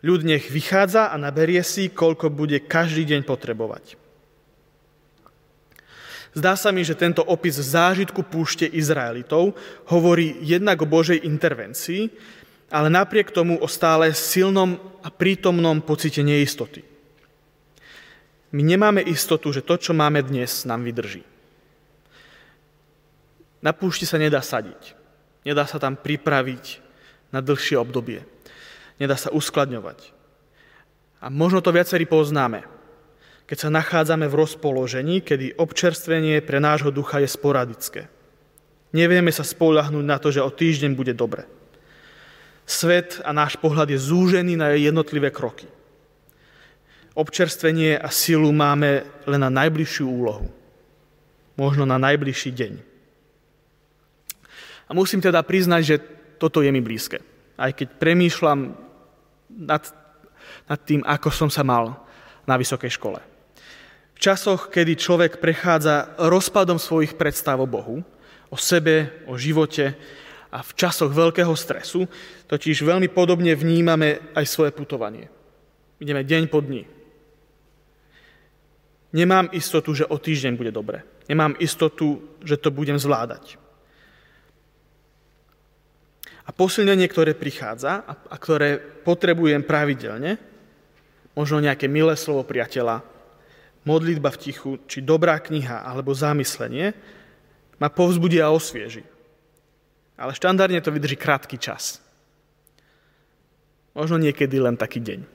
Ľud 0.01 0.25
nech 0.25 0.49
vychádza 0.49 1.13
a 1.13 1.15
naberie 1.21 1.61
si, 1.61 1.93
koľko 1.93 2.33
bude 2.33 2.57
každý 2.65 3.05
deň 3.05 3.21
potrebovať. 3.21 4.01
Zdá 6.31 6.55
sa 6.55 6.71
mi, 6.71 6.81
že 6.81 6.95
tento 6.95 7.21
opis 7.21 7.59
zážitku 7.59 8.23
púšte 8.23 8.63
Izraelitov 8.63 9.51
hovorí 9.91 10.39
jednak 10.41 10.79
o 10.79 10.87
Božej 10.87 11.27
intervencii, 11.27 12.07
ale 12.71 12.87
napriek 12.87 13.35
tomu 13.35 13.59
o 13.59 13.67
stále 13.67 14.15
silnom 14.15 14.79
a 15.03 15.11
prítomnom 15.11 15.83
pocite 15.83 16.23
neistoty. 16.23 16.87
My 18.55 18.63
nemáme 18.63 19.03
istotu, 19.03 19.51
že 19.51 19.63
to, 19.63 19.75
čo 19.75 19.91
máme 19.91 20.23
dnes, 20.23 20.63
nám 20.63 20.87
vydrží. 20.87 21.23
Na 23.61 23.75
púšti 23.75 24.07
sa 24.07 24.15
nedá 24.17 24.39
sadiť. 24.39 24.95
Nedá 25.43 25.67
sa 25.67 25.77
tam 25.77 25.99
pripraviť 25.99 26.79
na 27.35 27.43
dlhšie 27.43 27.75
obdobie. 27.75 28.23
Nedá 29.01 29.17
sa 29.17 29.33
uskladňovať. 29.33 30.13
A 31.17 31.33
možno 31.33 31.65
to 31.65 31.73
viacerí 31.73 32.05
poznáme 32.05 32.61
keď 33.51 33.67
sa 33.67 33.75
nachádzame 33.75 34.31
v 34.31 34.39
rozpoložení, 34.47 35.19
kedy 35.19 35.59
občerstvenie 35.59 36.39
pre 36.39 36.63
nášho 36.63 36.87
ducha 36.87 37.19
je 37.19 37.27
sporadické. 37.27 38.07
Nevieme 38.95 39.27
sa 39.27 39.43
spolahnúť 39.43 40.05
na 40.07 40.15
to, 40.23 40.31
že 40.31 40.39
o 40.39 40.47
týždeň 40.47 40.95
bude 40.95 41.11
dobre. 41.11 41.43
Svet 42.63 43.19
a 43.27 43.35
náš 43.35 43.59
pohľad 43.59 43.91
je 43.91 43.99
zúžený 43.99 44.55
na 44.55 44.71
jednotlivé 44.79 45.35
kroky. 45.35 45.67
Občerstvenie 47.11 47.99
a 47.99 48.07
silu 48.07 48.55
máme 48.55 49.03
len 49.27 49.41
na 49.43 49.51
najbližšiu 49.51 50.07
úlohu. 50.07 50.47
Možno 51.59 51.83
na 51.83 51.99
najbližší 51.99 52.55
deň. 52.55 52.73
A 54.87 54.95
musím 54.95 55.19
teda 55.19 55.43
priznať, 55.43 55.81
že 55.83 55.95
toto 56.39 56.63
je 56.63 56.71
mi 56.71 56.79
blízke. 56.79 57.19
Aj 57.59 57.75
keď 57.75 57.99
premýšľam 57.99 58.79
nad, 59.57 59.83
nad 60.69 60.79
tým, 60.83 61.03
ako 61.03 61.29
som 61.31 61.49
sa 61.51 61.65
mal 61.65 61.99
na 62.47 62.55
vysokej 62.55 62.95
škole 62.95 63.21
časoch, 64.21 64.69
kedy 64.69 64.93
človek 64.93 65.41
prechádza 65.41 66.13
rozpadom 66.21 66.77
svojich 66.77 67.17
predstav 67.17 67.57
o 67.57 67.65
Bohu, 67.65 68.05
o 68.53 68.57
sebe, 68.57 69.25
o 69.25 69.33
živote 69.33 69.97
a 70.53 70.61
v 70.61 70.71
časoch 70.77 71.09
veľkého 71.09 71.51
stresu, 71.57 72.05
totiž 72.45 72.85
veľmi 72.85 73.09
podobne 73.09 73.57
vnímame 73.57 74.21
aj 74.37 74.45
svoje 74.45 74.71
putovanie. 74.77 75.25
Ideme 75.97 76.21
deň 76.21 76.43
po 76.53 76.61
dni. 76.61 76.85
Nemám 79.11 79.51
istotu, 79.51 79.91
že 79.97 80.07
o 80.07 80.15
týždeň 80.15 80.53
bude 80.55 80.71
dobre. 80.71 81.03
Nemám 81.27 81.57
istotu, 81.59 82.21
že 82.45 82.55
to 82.61 82.71
budem 82.71 82.95
zvládať. 82.95 83.57
A 86.41 86.49
posilnenie, 86.49 87.06
ktoré 87.06 87.38
prichádza 87.38 88.01
a 88.06 88.36
ktoré 88.38 88.82
potrebujem 88.82 89.62
pravidelne, 89.62 90.41
možno 91.38 91.62
nejaké 91.62 91.86
milé 91.88 92.17
slovo 92.17 92.43
priateľa, 92.43 93.06
modlitba 93.86 94.30
v 94.34 94.41
tichu, 94.41 94.71
či 94.86 95.01
dobrá 95.01 95.38
kniha 95.41 95.86
alebo 95.86 96.13
zamyslenie, 96.13 96.93
ma 97.82 97.89
povzbudí 97.89 98.38
a 98.38 98.54
osvieži. 98.54 99.01
Ale 100.17 100.38
štandardne 100.38 100.77
to 100.86 100.93
vydrží 100.93 101.17
krátky 101.17 101.58
čas. 101.58 101.97
Možno 103.97 104.21
niekedy 104.21 104.62
len 104.62 104.77
taký 104.77 105.01
deň. 105.01 105.25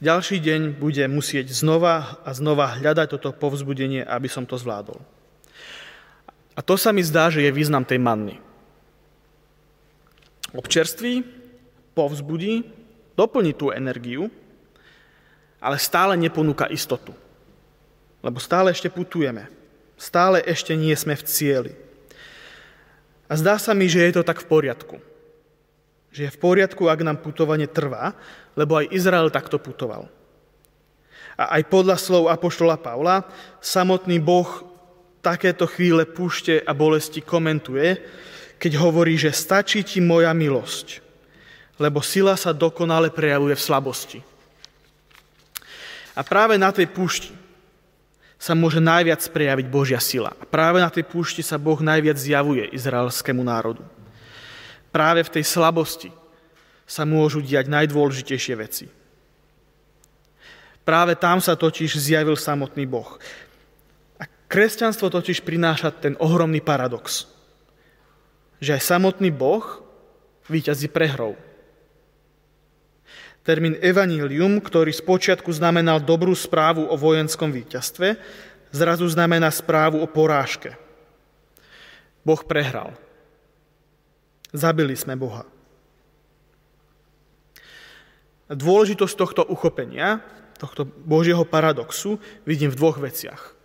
Ďalší 0.00 0.40
deň 0.40 0.60
bude 0.80 1.04
musieť 1.12 1.52
znova 1.52 2.20
a 2.24 2.30
znova 2.32 2.76
hľadať 2.76 3.16
toto 3.16 3.36
povzbudenie, 3.36 4.00
aby 4.00 4.28
som 4.32 4.48
to 4.48 4.56
zvládol. 4.56 5.00
A 6.56 6.60
to 6.64 6.76
sa 6.76 6.92
mi 6.92 7.04
zdá, 7.04 7.28
že 7.28 7.44
je 7.44 7.52
význam 7.52 7.84
tej 7.84 8.00
manny. 8.00 8.36
Občerství, 10.50 11.22
povzbudí, 11.94 12.66
doplní 13.14 13.52
tú 13.54 13.70
energiu, 13.70 14.30
ale 15.60 15.76
stále 15.76 16.16
neponúka 16.16 16.66
istotu. 16.72 17.12
Lebo 18.24 18.40
stále 18.40 18.72
ešte 18.72 18.88
putujeme. 18.88 19.48
Stále 20.00 20.40
ešte 20.40 20.72
nie 20.72 20.96
sme 20.96 21.12
v 21.12 21.26
cieli. 21.28 21.72
A 23.28 23.36
zdá 23.36 23.60
sa 23.60 23.76
mi, 23.76 23.86
že 23.86 24.02
je 24.02 24.16
to 24.16 24.26
tak 24.26 24.40
v 24.42 24.48
poriadku. 24.48 24.96
Že 26.10 26.20
je 26.26 26.34
v 26.34 26.40
poriadku, 26.40 26.88
ak 26.88 27.04
nám 27.04 27.22
putovanie 27.22 27.70
trvá, 27.70 28.16
lebo 28.58 28.80
aj 28.80 28.90
Izrael 28.90 29.30
takto 29.30 29.60
putoval. 29.60 30.08
A 31.38 31.60
aj 31.60 31.70
podľa 31.70 31.96
slov 32.00 32.32
Apoštola 32.32 32.80
Pavla, 32.80 33.28
samotný 33.62 34.18
Boh 34.18 34.66
takéto 35.20 35.68
chvíle 35.68 36.08
púšte 36.08 36.64
a 36.64 36.72
bolesti 36.72 37.20
komentuje, 37.20 38.00
keď 38.60 38.76
hovorí, 38.76 39.16
že 39.16 39.32
stačí 39.32 39.80
ti 39.80 40.04
moja 40.04 40.36
milosť, 40.36 41.00
lebo 41.80 42.04
sila 42.04 42.36
sa 42.36 42.52
dokonale 42.52 43.08
prejavuje 43.08 43.56
v 43.56 43.64
slabosti. 43.64 44.20
A 46.12 46.20
práve 46.20 46.60
na 46.60 46.68
tej 46.68 46.84
púšti 46.92 47.32
sa 48.36 48.52
môže 48.52 48.76
najviac 48.76 49.24
prejaviť 49.32 49.66
Božia 49.72 50.00
sila. 50.00 50.36
A 50.36 50.44
práve 50.44 50.76
na 50.80 50.92
tej 50.92 51.08
púšti 51.08 51.40
sa 51.40 51.56
Boh 51.56 51.80
najviac 51.80 52.20
zjavuje 52.20 52.68
izraelskému 52.76 53.40
národu. 53.40 53.80
Práve 54.92 55.24
v 55.24 55.40
tej 55.40 55.44
slabosti 55.48 56.12
sa 56.84 57.08
môžu 57.08 57.40
diať 57.40 57.72
najdôležitejšie 57.72 58.54
veci. 58.60 58.86
Práve 60.84 61.16
tam 61.16 61.40
sa 61.40 61.56
totiž 61.56 61.96
zjavil 61.96 62.36
samotný 62.36 62.84
Boh. 62.84 63.16
A 64.20 64.28
kresťanstvo 64.50 65.08
totiž 65.08 65.44
prináša 65.46 65.94
ten 65.94 66.18
ohromný 66.20 66.58
paradox, 66.60 67.30
že 68.60 68.76
aj 68.76 68.82
samotný 68.84 69.32
Boh 69.32 69.64
víťazí 70.46 70.92
prehrou. 70.92 71.34
Termín 73.40 73.80
evanílium, 73.80 74.60
ktorý 74.60 74.92
spočiatku 74.92 75.48
znamenal 75.48 75.98
dobrú 75.98 76.36
správu 76.36 76.84
o 76.84 76.94
vojenskom 76.94 77.48
víťazstve, 77.48 78.20
zrazu 78.68 79.08
znamená 79.08 79.48
správu 79.48 80.04
o 80.04 80.06
porážke. 80.06 80.76
Boh 82.20 82.38
prehral. 82.44 82.92
Zabili 84.52 84.92
sme 84.92 85.16
Boha. 85.16 85.48
Dôležitosť 88.50 89.14
tohto 89.14 89.42
uchopenia, 89.46 90.20
tohto 90.58 90.84
Božieho 90.84 91.46
paradoxu 91.46 92.20
vidím 92.44 92.68
v 92.68 92.76
dvoch 92.76 92.98
veciach. 93.00 93.56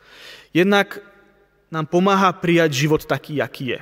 Jednak 0.56 1.04
nám 1.68 1.90
pomáha 1.90 2.32
prijať 2.32 2.86
život 2.86 3.04
taký, 3.04 3.44
aký 3.44 3.76
je. 3.76 3.80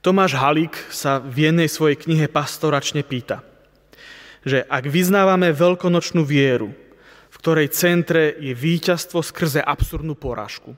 Tomáš 0.00 0.36
Halík 0.36 0.74
sa 0.88 1.20
v 1.20 1.52
jednej 1.52 1.68
svojej 1.68 2.00
knihe 2.00 2.26
pastoračne 2.26 3.04
pýta– 3.04 3.44
že 4.44 4.64
ak 4.64 4.88
vyznávame 4.88 5.52
veľkonočnú 5.52 6.24
vieru, 6.24 6.72
v 7.30 7.36
ktorej 7.36 7.72
centre 7.72 8.36
je 8.40 8.56
víťazstvo 8.56 9.20
skrze 9.20 9.60
absurdnú 9.60 10.16
porážku, 10.16 10.76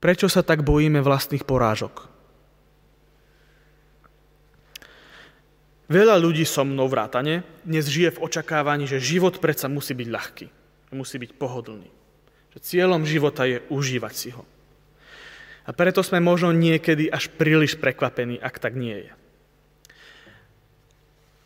prečo 0.00 0.26
sa 0.28 0.40
tak 0.40 0.64
bojíme 0.64 1.04
vlastných 1.04 1.44
porážok? 1.44 2.08
Veľa 5.90 6.22
ľudí 6.22 6.46
so 6.46 6.62
mnou 6.62 6.86
vrátane 6.86 7.42
dnes 7.66 7.90
žije 7.90 8.14
v 8.14 8.22
očakávaní, 8.22 8.86
že 8.86 9.02
život 9.02 9.42
predsa 9.42 9.66
musí 9.66 9.90
byť 9.90 10.08
ľahký, 10.08 10.46
musí 10.94 11.18
byť 11.18 11.34
pohodlný. 11.34 11.90
Že 12.54 12.58
cieľom 12.62 13.02
života 13.02 13.42
je 13.42 13.58
užívať 13.66 14.14
si 14.14 14.30
ho. 14.30 14.46
A 15.68 15.70
preto 15.76 16.00
sme 16.00 16.22
možno 16.22 16.52
niekedy 16.56 17.12
až 17.12 17.28
príliš 17.36 17.76
prekvapení, 17.76 18.40
ak 18.40 18.56
tak 18.56 18.76
nie 18.76 19.08
je. 19.08 19.12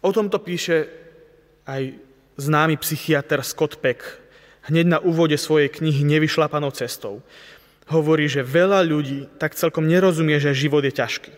O 0.05 0.13
tomto 0.13 0.39
píše 0.39 0.87
aj 1.65 1.97
známy 2.37 2.77
psychiatr 2.77 3.41
Scott 3.41 3.81
Peck 3.81 4.25
hneď 4.69 4.87
na 4.87 4.99
úvode 5.01 5.37
svojej 5.37 5.69
knihy 5.69 6.05
Nevyšlapanou 6.05 6.73
cestou. 6.73 7.21
Hovorí, 7.89 8.29
že 8.29 8.45
veľa 8.45 8.81
ľudí 8.85 9.29
tak 9.37 9.57
celkom 9.57 9.85
nerozumie, 9.85 10.41
že 10.41 10.57
život 10.57 10.85
je 10.85 10.93
ťažký. 10.93 11.33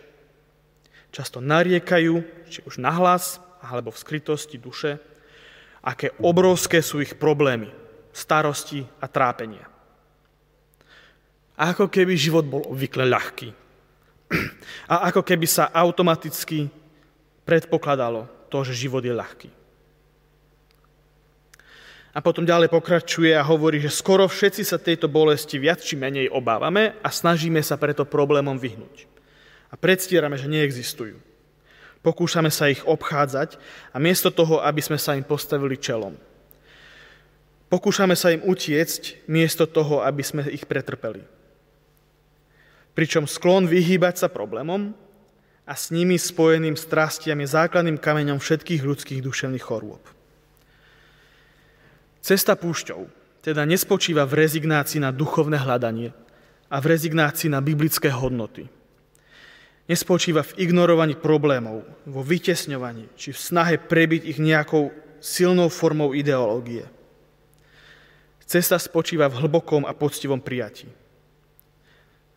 Často 1.11 1.43
nariekajú, 1.43 2.15
či 2.47 2.63
už 2.63 2.79
nahlas, 2.79 3.43
alebo 3.59 3.91
v 3.91 3.99
skrytosti 3.99 4.63
duše, 4.63 5.03
aké 5.83 6.15
obrovské 6.23 6.83
sú 6.83 7.03
ich 7.03 7.19
problémy, 7.19 7.71
starosti 8.15 8.87
a 9.03 9.07
trápenia. 9.11 9.67
Ako 11.57 11.89
keby 11.89 12.13
život 12.17 12.45
bol 12.45 12.61
obvykle 12.69 13.09
ľahký. 13.09 13.49
A 14.93 15.09
ako 15.09 15.25
keby 15.25 15.49
sa 15.49 15.73
automaticky 15.73 16.69
predpokladalo, 17.49 18.29
to, 18.53 18.59
že 18.67 18.87
život 18.87 19.01
je 19.01 19.15
ľahký. 19.15 19.51
A 22.17 22.25
potom 22.25 22.49
ďalej 22.49 22.73
pokračuje 22.73 23.37
a 23.37 23.45
hovorí, 23.45 23.77
že 23.77 23.93
skoro 23.93 24.25
všetci 24.25 24.65
sa 24.65 24.81
tejto 24.81 25.05
bolesti 25.05 25.61
viac 25.61 25.85
či 25.85 26.01
menej 26.01 26.33
obávame 26.33 26.97
a 27.05 27.13
snažíme 27.13 27.61
sa 27.61 27.77
preto 27.77 28.09
problémom 28.09 28.57
vyhnúť. 28.57 29.05
A 29.69 29.77
predstierame, 29.77 30.41
že 30.41 30.49
neexistujú. 30.49 31.21
Pokúšame 32.01 32.49
sa 32.49 32.73
ich 32.73 32.81
obchádzať 32.89 33.61
a 33.93 34.01
miesto 34.01 34.33
toho, 34.33 34.65
aby 34.65 34.81
sme 34.81 34.97
sa 34.97 35.13
im 35.13 35.29
postavili 35.29 35.77
čelom. 35.77 36.17
Pokúšame 37.69 38.17
sa 38.17 38.33
im 38.33 38.41
utiecť 38.49 39.29
miesto 39.29 39.69
toho, 39.69 40.01
aby 40.01 40.25
sme 40.25 40.49
ich 40.49 40.65
pretrpeli. 40.65 41.36
Pričom 42.97 43.29
sklon 43.29 43.69
vyhýbať 43.69 44.25
sa 44.25 44.29
problémom 44.33 44.97
a 45.69 45.75
s 45.77 45.93
nimi 45.93 46.17
spojeným 46.17 46.81
strastiam 46.81 47.37
je 47.37 47.53
základným 47.53 48.01
kameňom 48.01 48.41
všetkých 48.41 48.81
ľudských 48.81 49.21
duševných 49.21 49.61
chorôb. 49.61 50.01
Cesta 52.25 52.57
púšťou, 52.57 53.07
teda 53.45 53.69
nespočíva 53.69 54.25
v 54.25 54.49
rezignácii 54.49 54.99
na 54.99 55.13
duchovné 55.13 55.61
hľadanie 55.61 56.11
a 56.73 56.77
v 56.81 56.89
rezignácii 56.91 57.53
na 57.53 57.61
biblické 57.61 58.11
hodnoty. 58.11 58.67
Nespočíva 59.87 60.43
v 60.43 60.67
ignorovaní 60.67 61.15
problémov, 61.15 61.87
vo 62.09 62.25
vytesňovaní 62.25 63.13
či 63.15 63.31
v 63.31 63.39
snahe 63.39 63.77
prebiť 63.79 64.27
ich 64.27 64.39
nejakou 64.43 64.91
silnou 65.23 65.71
formou 65.71 66.11
ideológie. 66.17 66.89
Cesta 68.43 68.81
spočíva 68.81 69.31
v 69.31 69.47
hlbokom 69.47 69.87
a 69.87 69.95
poctivom 69.95 70.43
prijatí. 70.43 70.91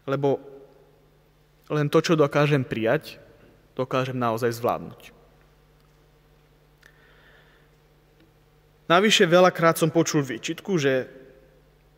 Lebo 0.09 0.41
len 1.69 1.85
to, 1.85 2.01
čo 2.01 2.17
dokážem 2.17 2.65
prijať, 2.65 3.21
dokážem 3.77 4.17
naozaj 4.17 4.57
zvládnuť. 4.57 5.13
Navyše 8.89 9.29
veľakrát 9.29 9.77
som 9.77 9.93
počul 9.93 10.25
výčitku, 10.25 10.81
že 10.81 11.05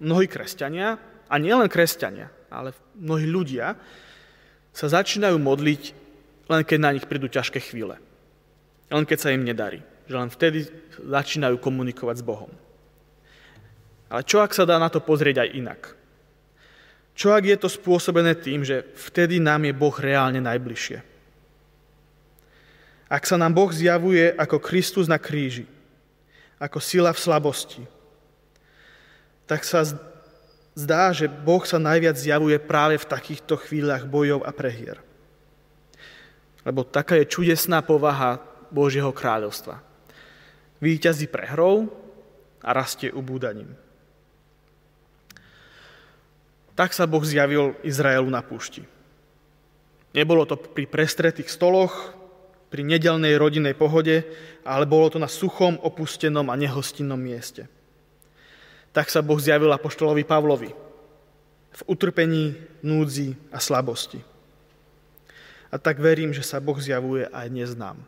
mnohí 0.03 0.27
kresťania, 0.27 0.99
a 1.31 1.39
nielen 1.39 1.71
kresťania, 1.71 2.27
ale 2.51 2.75
mnohí 2.99 3.23
ľudia, 3.23 3.79
sa 4.75 4.87
začínajú 4.91 5.39
modliť 5.39 5.83
len 6.51 6.67
keď 6.67 6.79
na 6.83 6.91
nich 6.91 7.07
prídu 7.07 7.31
ťažké 7.31 7.63
chvíle. 7.63 7.95
Len 8.91 9.07
keď 9.07 9.17
sa 9.23 9.31
im 9.31 9.47
nedarí. 9.47 9.79
Že 10.11 10.15
len 10.19 10.27
vtedy 10.27 10.67
začínajú 10.99 11.55
komunikovať 11.63 12.19
s 12.19 12.27
Bohom. 12.27 12.51
Ale 14.11 14.27
čo 14.27 14.43
ak 14.43 14.51
sa 14.51 14.67
dá 14.67 14.75
na 14.75 14.91
to 14.91 14.99
pozrieť 14.99 15.47
aj 15.47 15.55
inak? 15.55 15.81
Čo 17.15 17.35
ak 17.35 17.43
je 17.43 17.57
to 17.59 17.69
spôsobené 17.69 18.33
tým, 18.39 18.63
že 18.63 18.87
vtedy 18.95 19.37
nám 19.37 19.67
je 19.67 19.73
Boh 19.75 19.93
reálne 19.93 20.39
najbližšie? 20.39 21.03
Ak 23.11 23.27
sa 23.27 23.35
nám 23.35 23.51
Boh 23.51 23.67
zjavuje 23.67 24.31
ako 24.39 24.63
Kristus 24.63 25.11
na 25.11 25.19
kríži, 25.19 25.67
ako 26.55 26.79
sila 26.79 27.11
v 27.11 27.19
slabosti, 27.19 27.83
tak 29.43 29.67
sa 29.67 29.83
zdá, 30.71 31.11
že 31.11 31.27
Boh 31.27 31.59
sa 31.67 31.75
najviac 31.75 32.15
zjavuje 32.15 32.55
práve 32.55 32.95
v 32.95 33.09
takýchto 33.09 33.59
chvíľach 33.59 34.07
bojov 34.07 34.47
a 34.47 34.51
prehier. 34.55 35.03
Lebo 36.63 36.87
taká 36.87 37.19
je 37.19 37.27
čudesná 37.27 37.83
povaha 37.83 38.39
Božieho 38.71 39.11
kráľovstva. 39.11 39.83
Výťazí 40.79 41.27
prehrou 41.27 41.91
a 42.63 42.69
rastie 42.71 43.11
ubúdaním. 43.11 43.75
Tak 46.75 46.95
sa 46.95 47.03
Boh 47.05 47.21
zjavil 47.21 47.75
Izraelu 47.83 48.27
na 48.31 48.39
púšti. 48.39 48.87
Nebolo 50.11 50.43
to 50.43 50.59
pri 50.59 50.87
prestretých 50.87 51.47
stoloch, 51.47 52.15
pri 52.71 52.87
nedelnej 52.87 53.35
rodinnej 53.35 53.75
pohode, 53.75 54.23
ale 54.63 54.87
bolo 54.87 55.11
to 55.11 55.19
na 55.19 55.27
suchom, 55.27 55.75
opustenom 55.83 56.47
a 56.47 56.55
nehostinnom 56.55 57.19
mieste. 57.19 57.67
Tak 58.95 59.11
sa 59.11 59.23
Boh 59.23 59.39
zjavil 59.39 59.71
apoštolovi 59.71 60.23
Pavlovi 60.23 60.71
v 61.71 61.81
utrpení, 61.87 62.55
núdzi 62.83 63.35
a 63.51 63.59
slabosti. 63.59 64.19
A 65.71 65.79
tak 65.79 66.03
verím, 66.03 66.35
že 66.35 66.43
sa 66.43 66.59
Boh 66.59 66.75
zjavuje 66.75 67.27
aj 67.31 67.47
dnes 67.47 67.71
nám. 67.79 68.03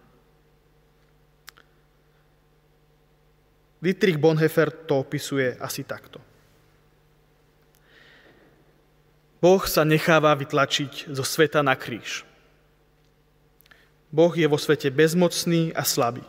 Dietrich 3.84 4.20
Bonhoeffer 4.20 4.72
to 4.72 5.04
opisuje 5.04 5.56
asi 5.60 5.84
takto. 5.84 6.20
Boh 9.44 9.60
sa 9.68 9.84
necháva 9.84 10.32
vytlačiť 10.40 11.12
zo 11.12 11.20
sveta 11.20 11.60
na 11.60 11.76
kríž. 11.76 12.24
Boh 14.08 14.32
je 14.32 14.48
vo 14.48 14.56
svete 14.56 14.88
bezmocný 14.88 15.76
a 15.76 15.84
slabý. 15.84 16.24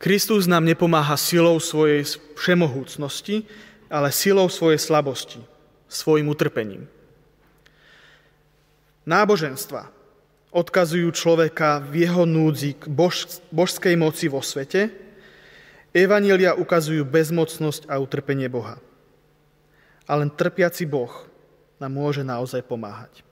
Kristus 0.00 0.48
nám 0.48 0.64
nepomáha 0.64 1.20
silou 1.20 1.60
svojej 1.60 2.08
všemohúcnosti, 2.32 3.44
ale 3.92 4.08
silou 4.08 4.48
svojej 4.48 4.80
slabosti, 4.80 5.44
svojim 5.84 6.32
utrpením. 6.32 6.88
Náboženstva 9.04 9.92
odkazujú 10.48 11.12
človeka 11.12 11.84
v 11.84 12.08
jeho 12.08 12.24
núdzi 12.24 12.80
k 12.80 12.88
bož, 12.88 13.28
božskej 13.52 14.00
moci 14.00 14.32
vo 14.32 14.40
svete, 14.40 14.88
evanília 15.92 16.56
ukazujú 16.56 17.04
bezmocnosť 17.04 17.84
a 17.84 18.00
utrpenie 18.00 18.48
Boha. 18.48 18.80
A 20.10 20.18
len 20.18 20.26
trpiaci 20.26 20.90
Boh 20.90 21.30
nám 21.78 21.94
môže 21.94 22.26
naozaj 22.26 22.66
pomáhať. 22.66 23.22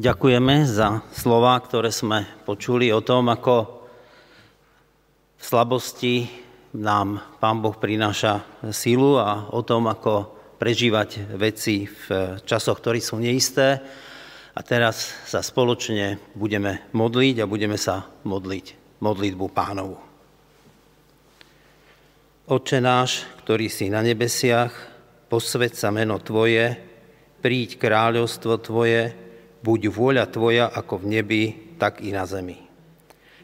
Ďakujeme 0.00 0.64
za 0.64 1.04
slova, 1.12 1.60
ktoré 1.60 1.92
sme 1.92 2.24
počuli 2.48 2.88
o 2.88 3.04
tom, 3.04 3.28
ako 3.28 3.84
v 5.36 5.42
slabosti 5.44 6.24
nám 6.80 7.36
Pán 7.36 7.60
Boh 7.60 7.76
prináša 7.76 8.40
sílu 8.72 9.20
a 9.20 9.52
o 9.52 9.60
tom, 9.60 9.92
ako 9.92 10.40
prežívať 10.56 11.36
veci 11.36 11.84
v 11.84 12.32
časoch, 12.48 12.80
ktorí 12.80 12.96
sú 12.96 13.20
neisté. 13.20 13.76
A 14.56 14.64
teraz 14.64 15.20
sa 15.28 15.44
spoločne 15.44 16.16
budeme 16.32 16.88
modliť 16.96 17.44
a 17.44 17.50
budeme 17.50 17.76
sa 17.76 18.08
modliť 18.24 18.96
modlitbu 19.04 19.46
pánovu. 19.52 20.00
Oče 22.48 22.80
náš, 22.80 23.28
ktorý 23.44 23.68
si 23.68 23.92
na 23.92 24.00
nebesiach, 24.00 24.72
posved 25.28 25.76
sa 25.76 25.92
meno 25.92 26.16
Tvoje, 26.24 26.72
príď 27.44 27.76
kráľovstvo 27.76 28.64
Tvoje, 28.64 29.28
buď 29.60 29.80
vôľa 29.92 30.24
Tvoja 30.28 30.66
ako 30.68 31.04
v 31.04 31.20
nebi, 31.20 31.42
tak 31.80 32.00
i 32.04 32.12
na 32.12 32.24
zemi. 32.28 32.60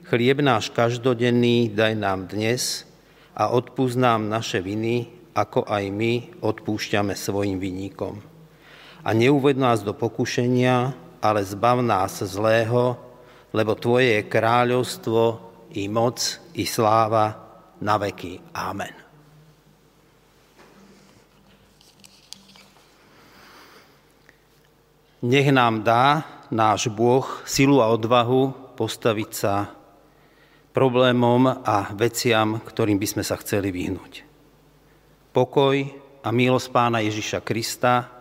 Chlieb 0.06 0.38
náš 0.38 0.70
každodenný 0.70 1.72
daj 1.74 1.98
nám 1.98 2.30
dnes 2.30 2.86
a 3.34 3.50
odpúsť 3.50 3.96
nám 3.98 4.30
naše 4.30 4.62
viny, 4.62 5.10
ako 5.36 5.66
aj 5.68 5.84
my 5.92 6.12
odpúšťame 6.40 7.12
svojim 7.12 7.60
vinníkom. 7.60 8.22
A 9.06 9.08
neuved 9.12 9.58
nás 9.60 9.84
do 9.84 9.92
pokušenia, 9.92 10.94
ale 11.20 11.40
zbav 11.44 11.82
nás 11.84 12.22
zlého, 12.22 12.96
lebo 13.52 13.76
Tvoje 13.76 14.20
je 14.20 14.30
kráľovstvo 14.30 15.22
i 15.76 15.90
moc 15.90 16.22
i 16.56 16.64
sláva 16.64 17.36
na 17.82 18.00
veky. 18.00 18.40
Amen. 18.56 19.05
Nech 25.24 25.48
nám 25.48 25.80
dá 25.80 26.24
náš 26.52 26.92
Boh 26.92 27.24
silu 27.48 27.80
a 27.80 27.88
odvahu 27.88 28.52
postaviť 28.76 29.30
sa 29.32 29.72
problémom 30.76 31.48
a 31.64 31.88
veciam, 31.96 32.60
ktorým 32.60 33.00
by 33.00 33.06
sme 33.08 33.24
sa 33.24 33.40
chceli 33.40 33.72
vyhnúť. 33.72 34.28
Pokoj 35.32 35.76
a 36.20 36.28
milosť 36.28 36.68
Pána 36.68 37.00
Ježiša 37.00 37.40
Krista, 37.40 38.12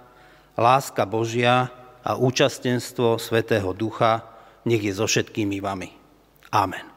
láska 0.55 1.03
Božia 1.03 1.67
a 1.99 2.15
účastenstvo 2.15 3.19
Svetého 3.19 3.75
Ducha 3.75 4.23
nech 4.63 4.79
je 4.79 4.95
so 4.95 5.03
všetkými 5.03 5.59
vami. 5.59 5.91
Amen. 6.55 6.94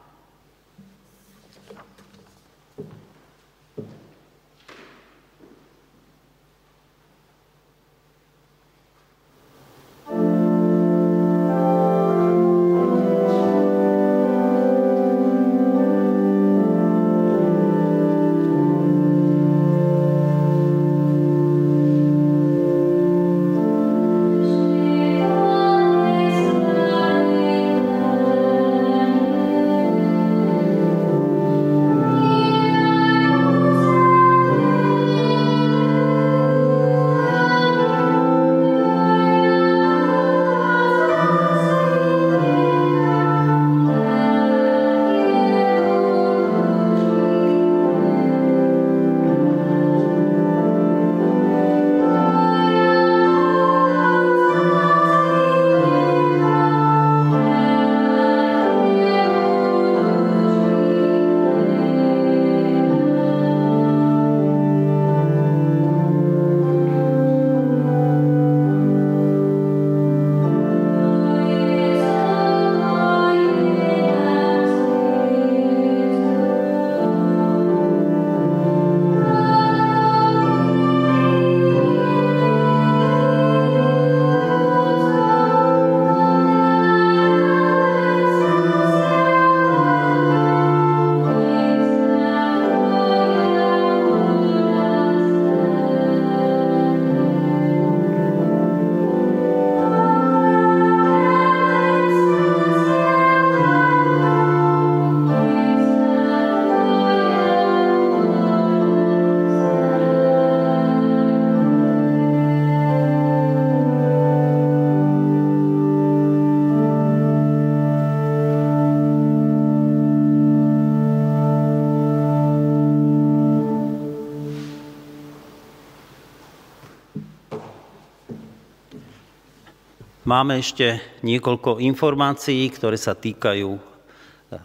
Máme 130.27 130.59
ešte 130.59 130.99
niekoľko 131.23 131.79
informácií, 131.79 132.67
ktoré 132.75 132.99
sa 132.99 133.15
týkajú 133.15 133.79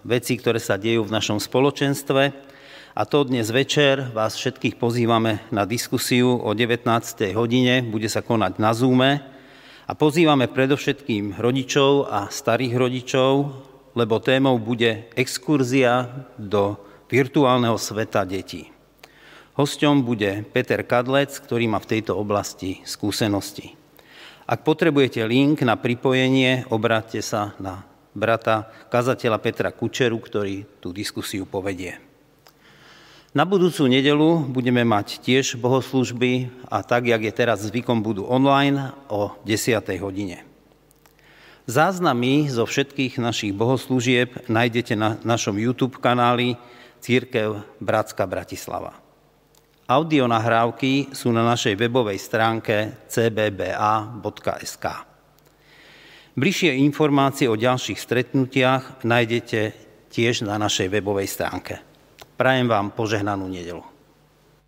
vecí, 0.02 0.34
ktoré 0.34 0.58
sa 0.58 0.74
dejú 0.74 1.06
v 1.06 1.14
našom 1.14 1.38
spoločenstve. 1.38 2.34
A 2.98 3.02
to 3.06 3.22
dnes 3.22 3.54
večer 3.54 4.10
vás 4.10 4.34
všetkých 4.34 4.74
pozývame 4.82 5.46
na 5.54 5.62
diskusiu 5.62 6.42
o 6.42 6.50
19. 6.58 6.90
hodine, 7.38 7.86
bude 7.86 8.10
sa 8.10 8.18
konať 8.26 8.58
na 8.58 8.74
Zoome. 8.74 9.22
A 9.86 9.94
pozývame 9.94 10.50
predovšetkým 10.50 11.38
rodičov 11.38 12.10
a 12.10 12.26
starých 12.34 12.74
rodičov, 12.74 13.54
lebo 13.94 14.18
témou 14.18 14.58
bude 14.58 15.06
exkurzia 15.14 16.26
do 16.34 16.74
virtuálneho 17.06 17.78
sveta 17.78 18.26
detí. 18.26 18.74
Hosťom 19.54 20.02
bude 20.02 20.42
Peter 20.50 20.82
Kadlec, 20.82 21.30
ktorý 21.38 21.70
má 21.70 21.78
v 21.78 21.94
tejto 21.94 22.18
oblasti 22.18 22.82
skúsenosti. 22.82 23.83
Ak 24.44 24.60
potrebujete 24.60 25.24
link 25.24 25.64
na 25.64 25.80
pripojenie, 25.80 26.68
obráťte 26.68 27.24
sa 27.24 27.56
na 27.56 27.80
brata 28.12 28.68
kazateľa 28.92 29.38
Petra 29.40 29.70
Kučeru, 29.72 30.20
ktorý 30.20 30.68
tú 30.84 30.92
diskusiu 30.92 31.48
povedie. 31.48 31.96
Na 33.34 33.42
budúcu 33.42 33.90
nedelu 33.90 34.46
budeme 34.46 34.86
mať 34.86 35.18
tiež 35.18 35.58
bohoslužby 35.58 36.52
a 36.70 36.86
tak, 36.86 37.10
jak 37.10 37.18
je 37.24 37.32
teraz 37.34 37.66
zvykom, 37.66 37.98
budú 37.98 38.28
online 38.28 38.94
o 39.10 39.34
10. 39.42 39.82
hodine. 39.98 40.46
Záznamy 41.64 42.46
zo 42.52 42.68
všetkých 42.68 43.18
našich 43.18 43.56
bohoslúžieb 43.56 44.46
nájdete 44.46 44.94
na 44.94 45.16
našom 45.24 45.56
YouTube 45.56 45.98
kanáli 45.98 46.60
Církev 47.00 47.64
Bratská 47.80 48.28
Bratislava. 48.28 49.03
Audio 49.84 50.24
nahrávky 50.24 51.12
sú 51.12 51.28
na 51.28 51.44
našej 51.44 51.76
webovej 51.76 52.16
stránke 52.16 53.04
cbba.sk. 53.04 54.86
Bližšie 56.32 56.72
informácie 56.80 57.52
o 57.52 57.60
ďalších 57.60 58.00
stretnutiach 58.00 59.04
nájdete 59.04 59.60
tiež 60.08 60.48
na 60.48 60.56
našej 60.56 60.88
webovej 60.88 61.28
stránke. 61.28 61.84
Prajem 62.32 62.64
vám 62.64 62.96
požehnanú 62.96 63.44
nedelu. 63.44 63.93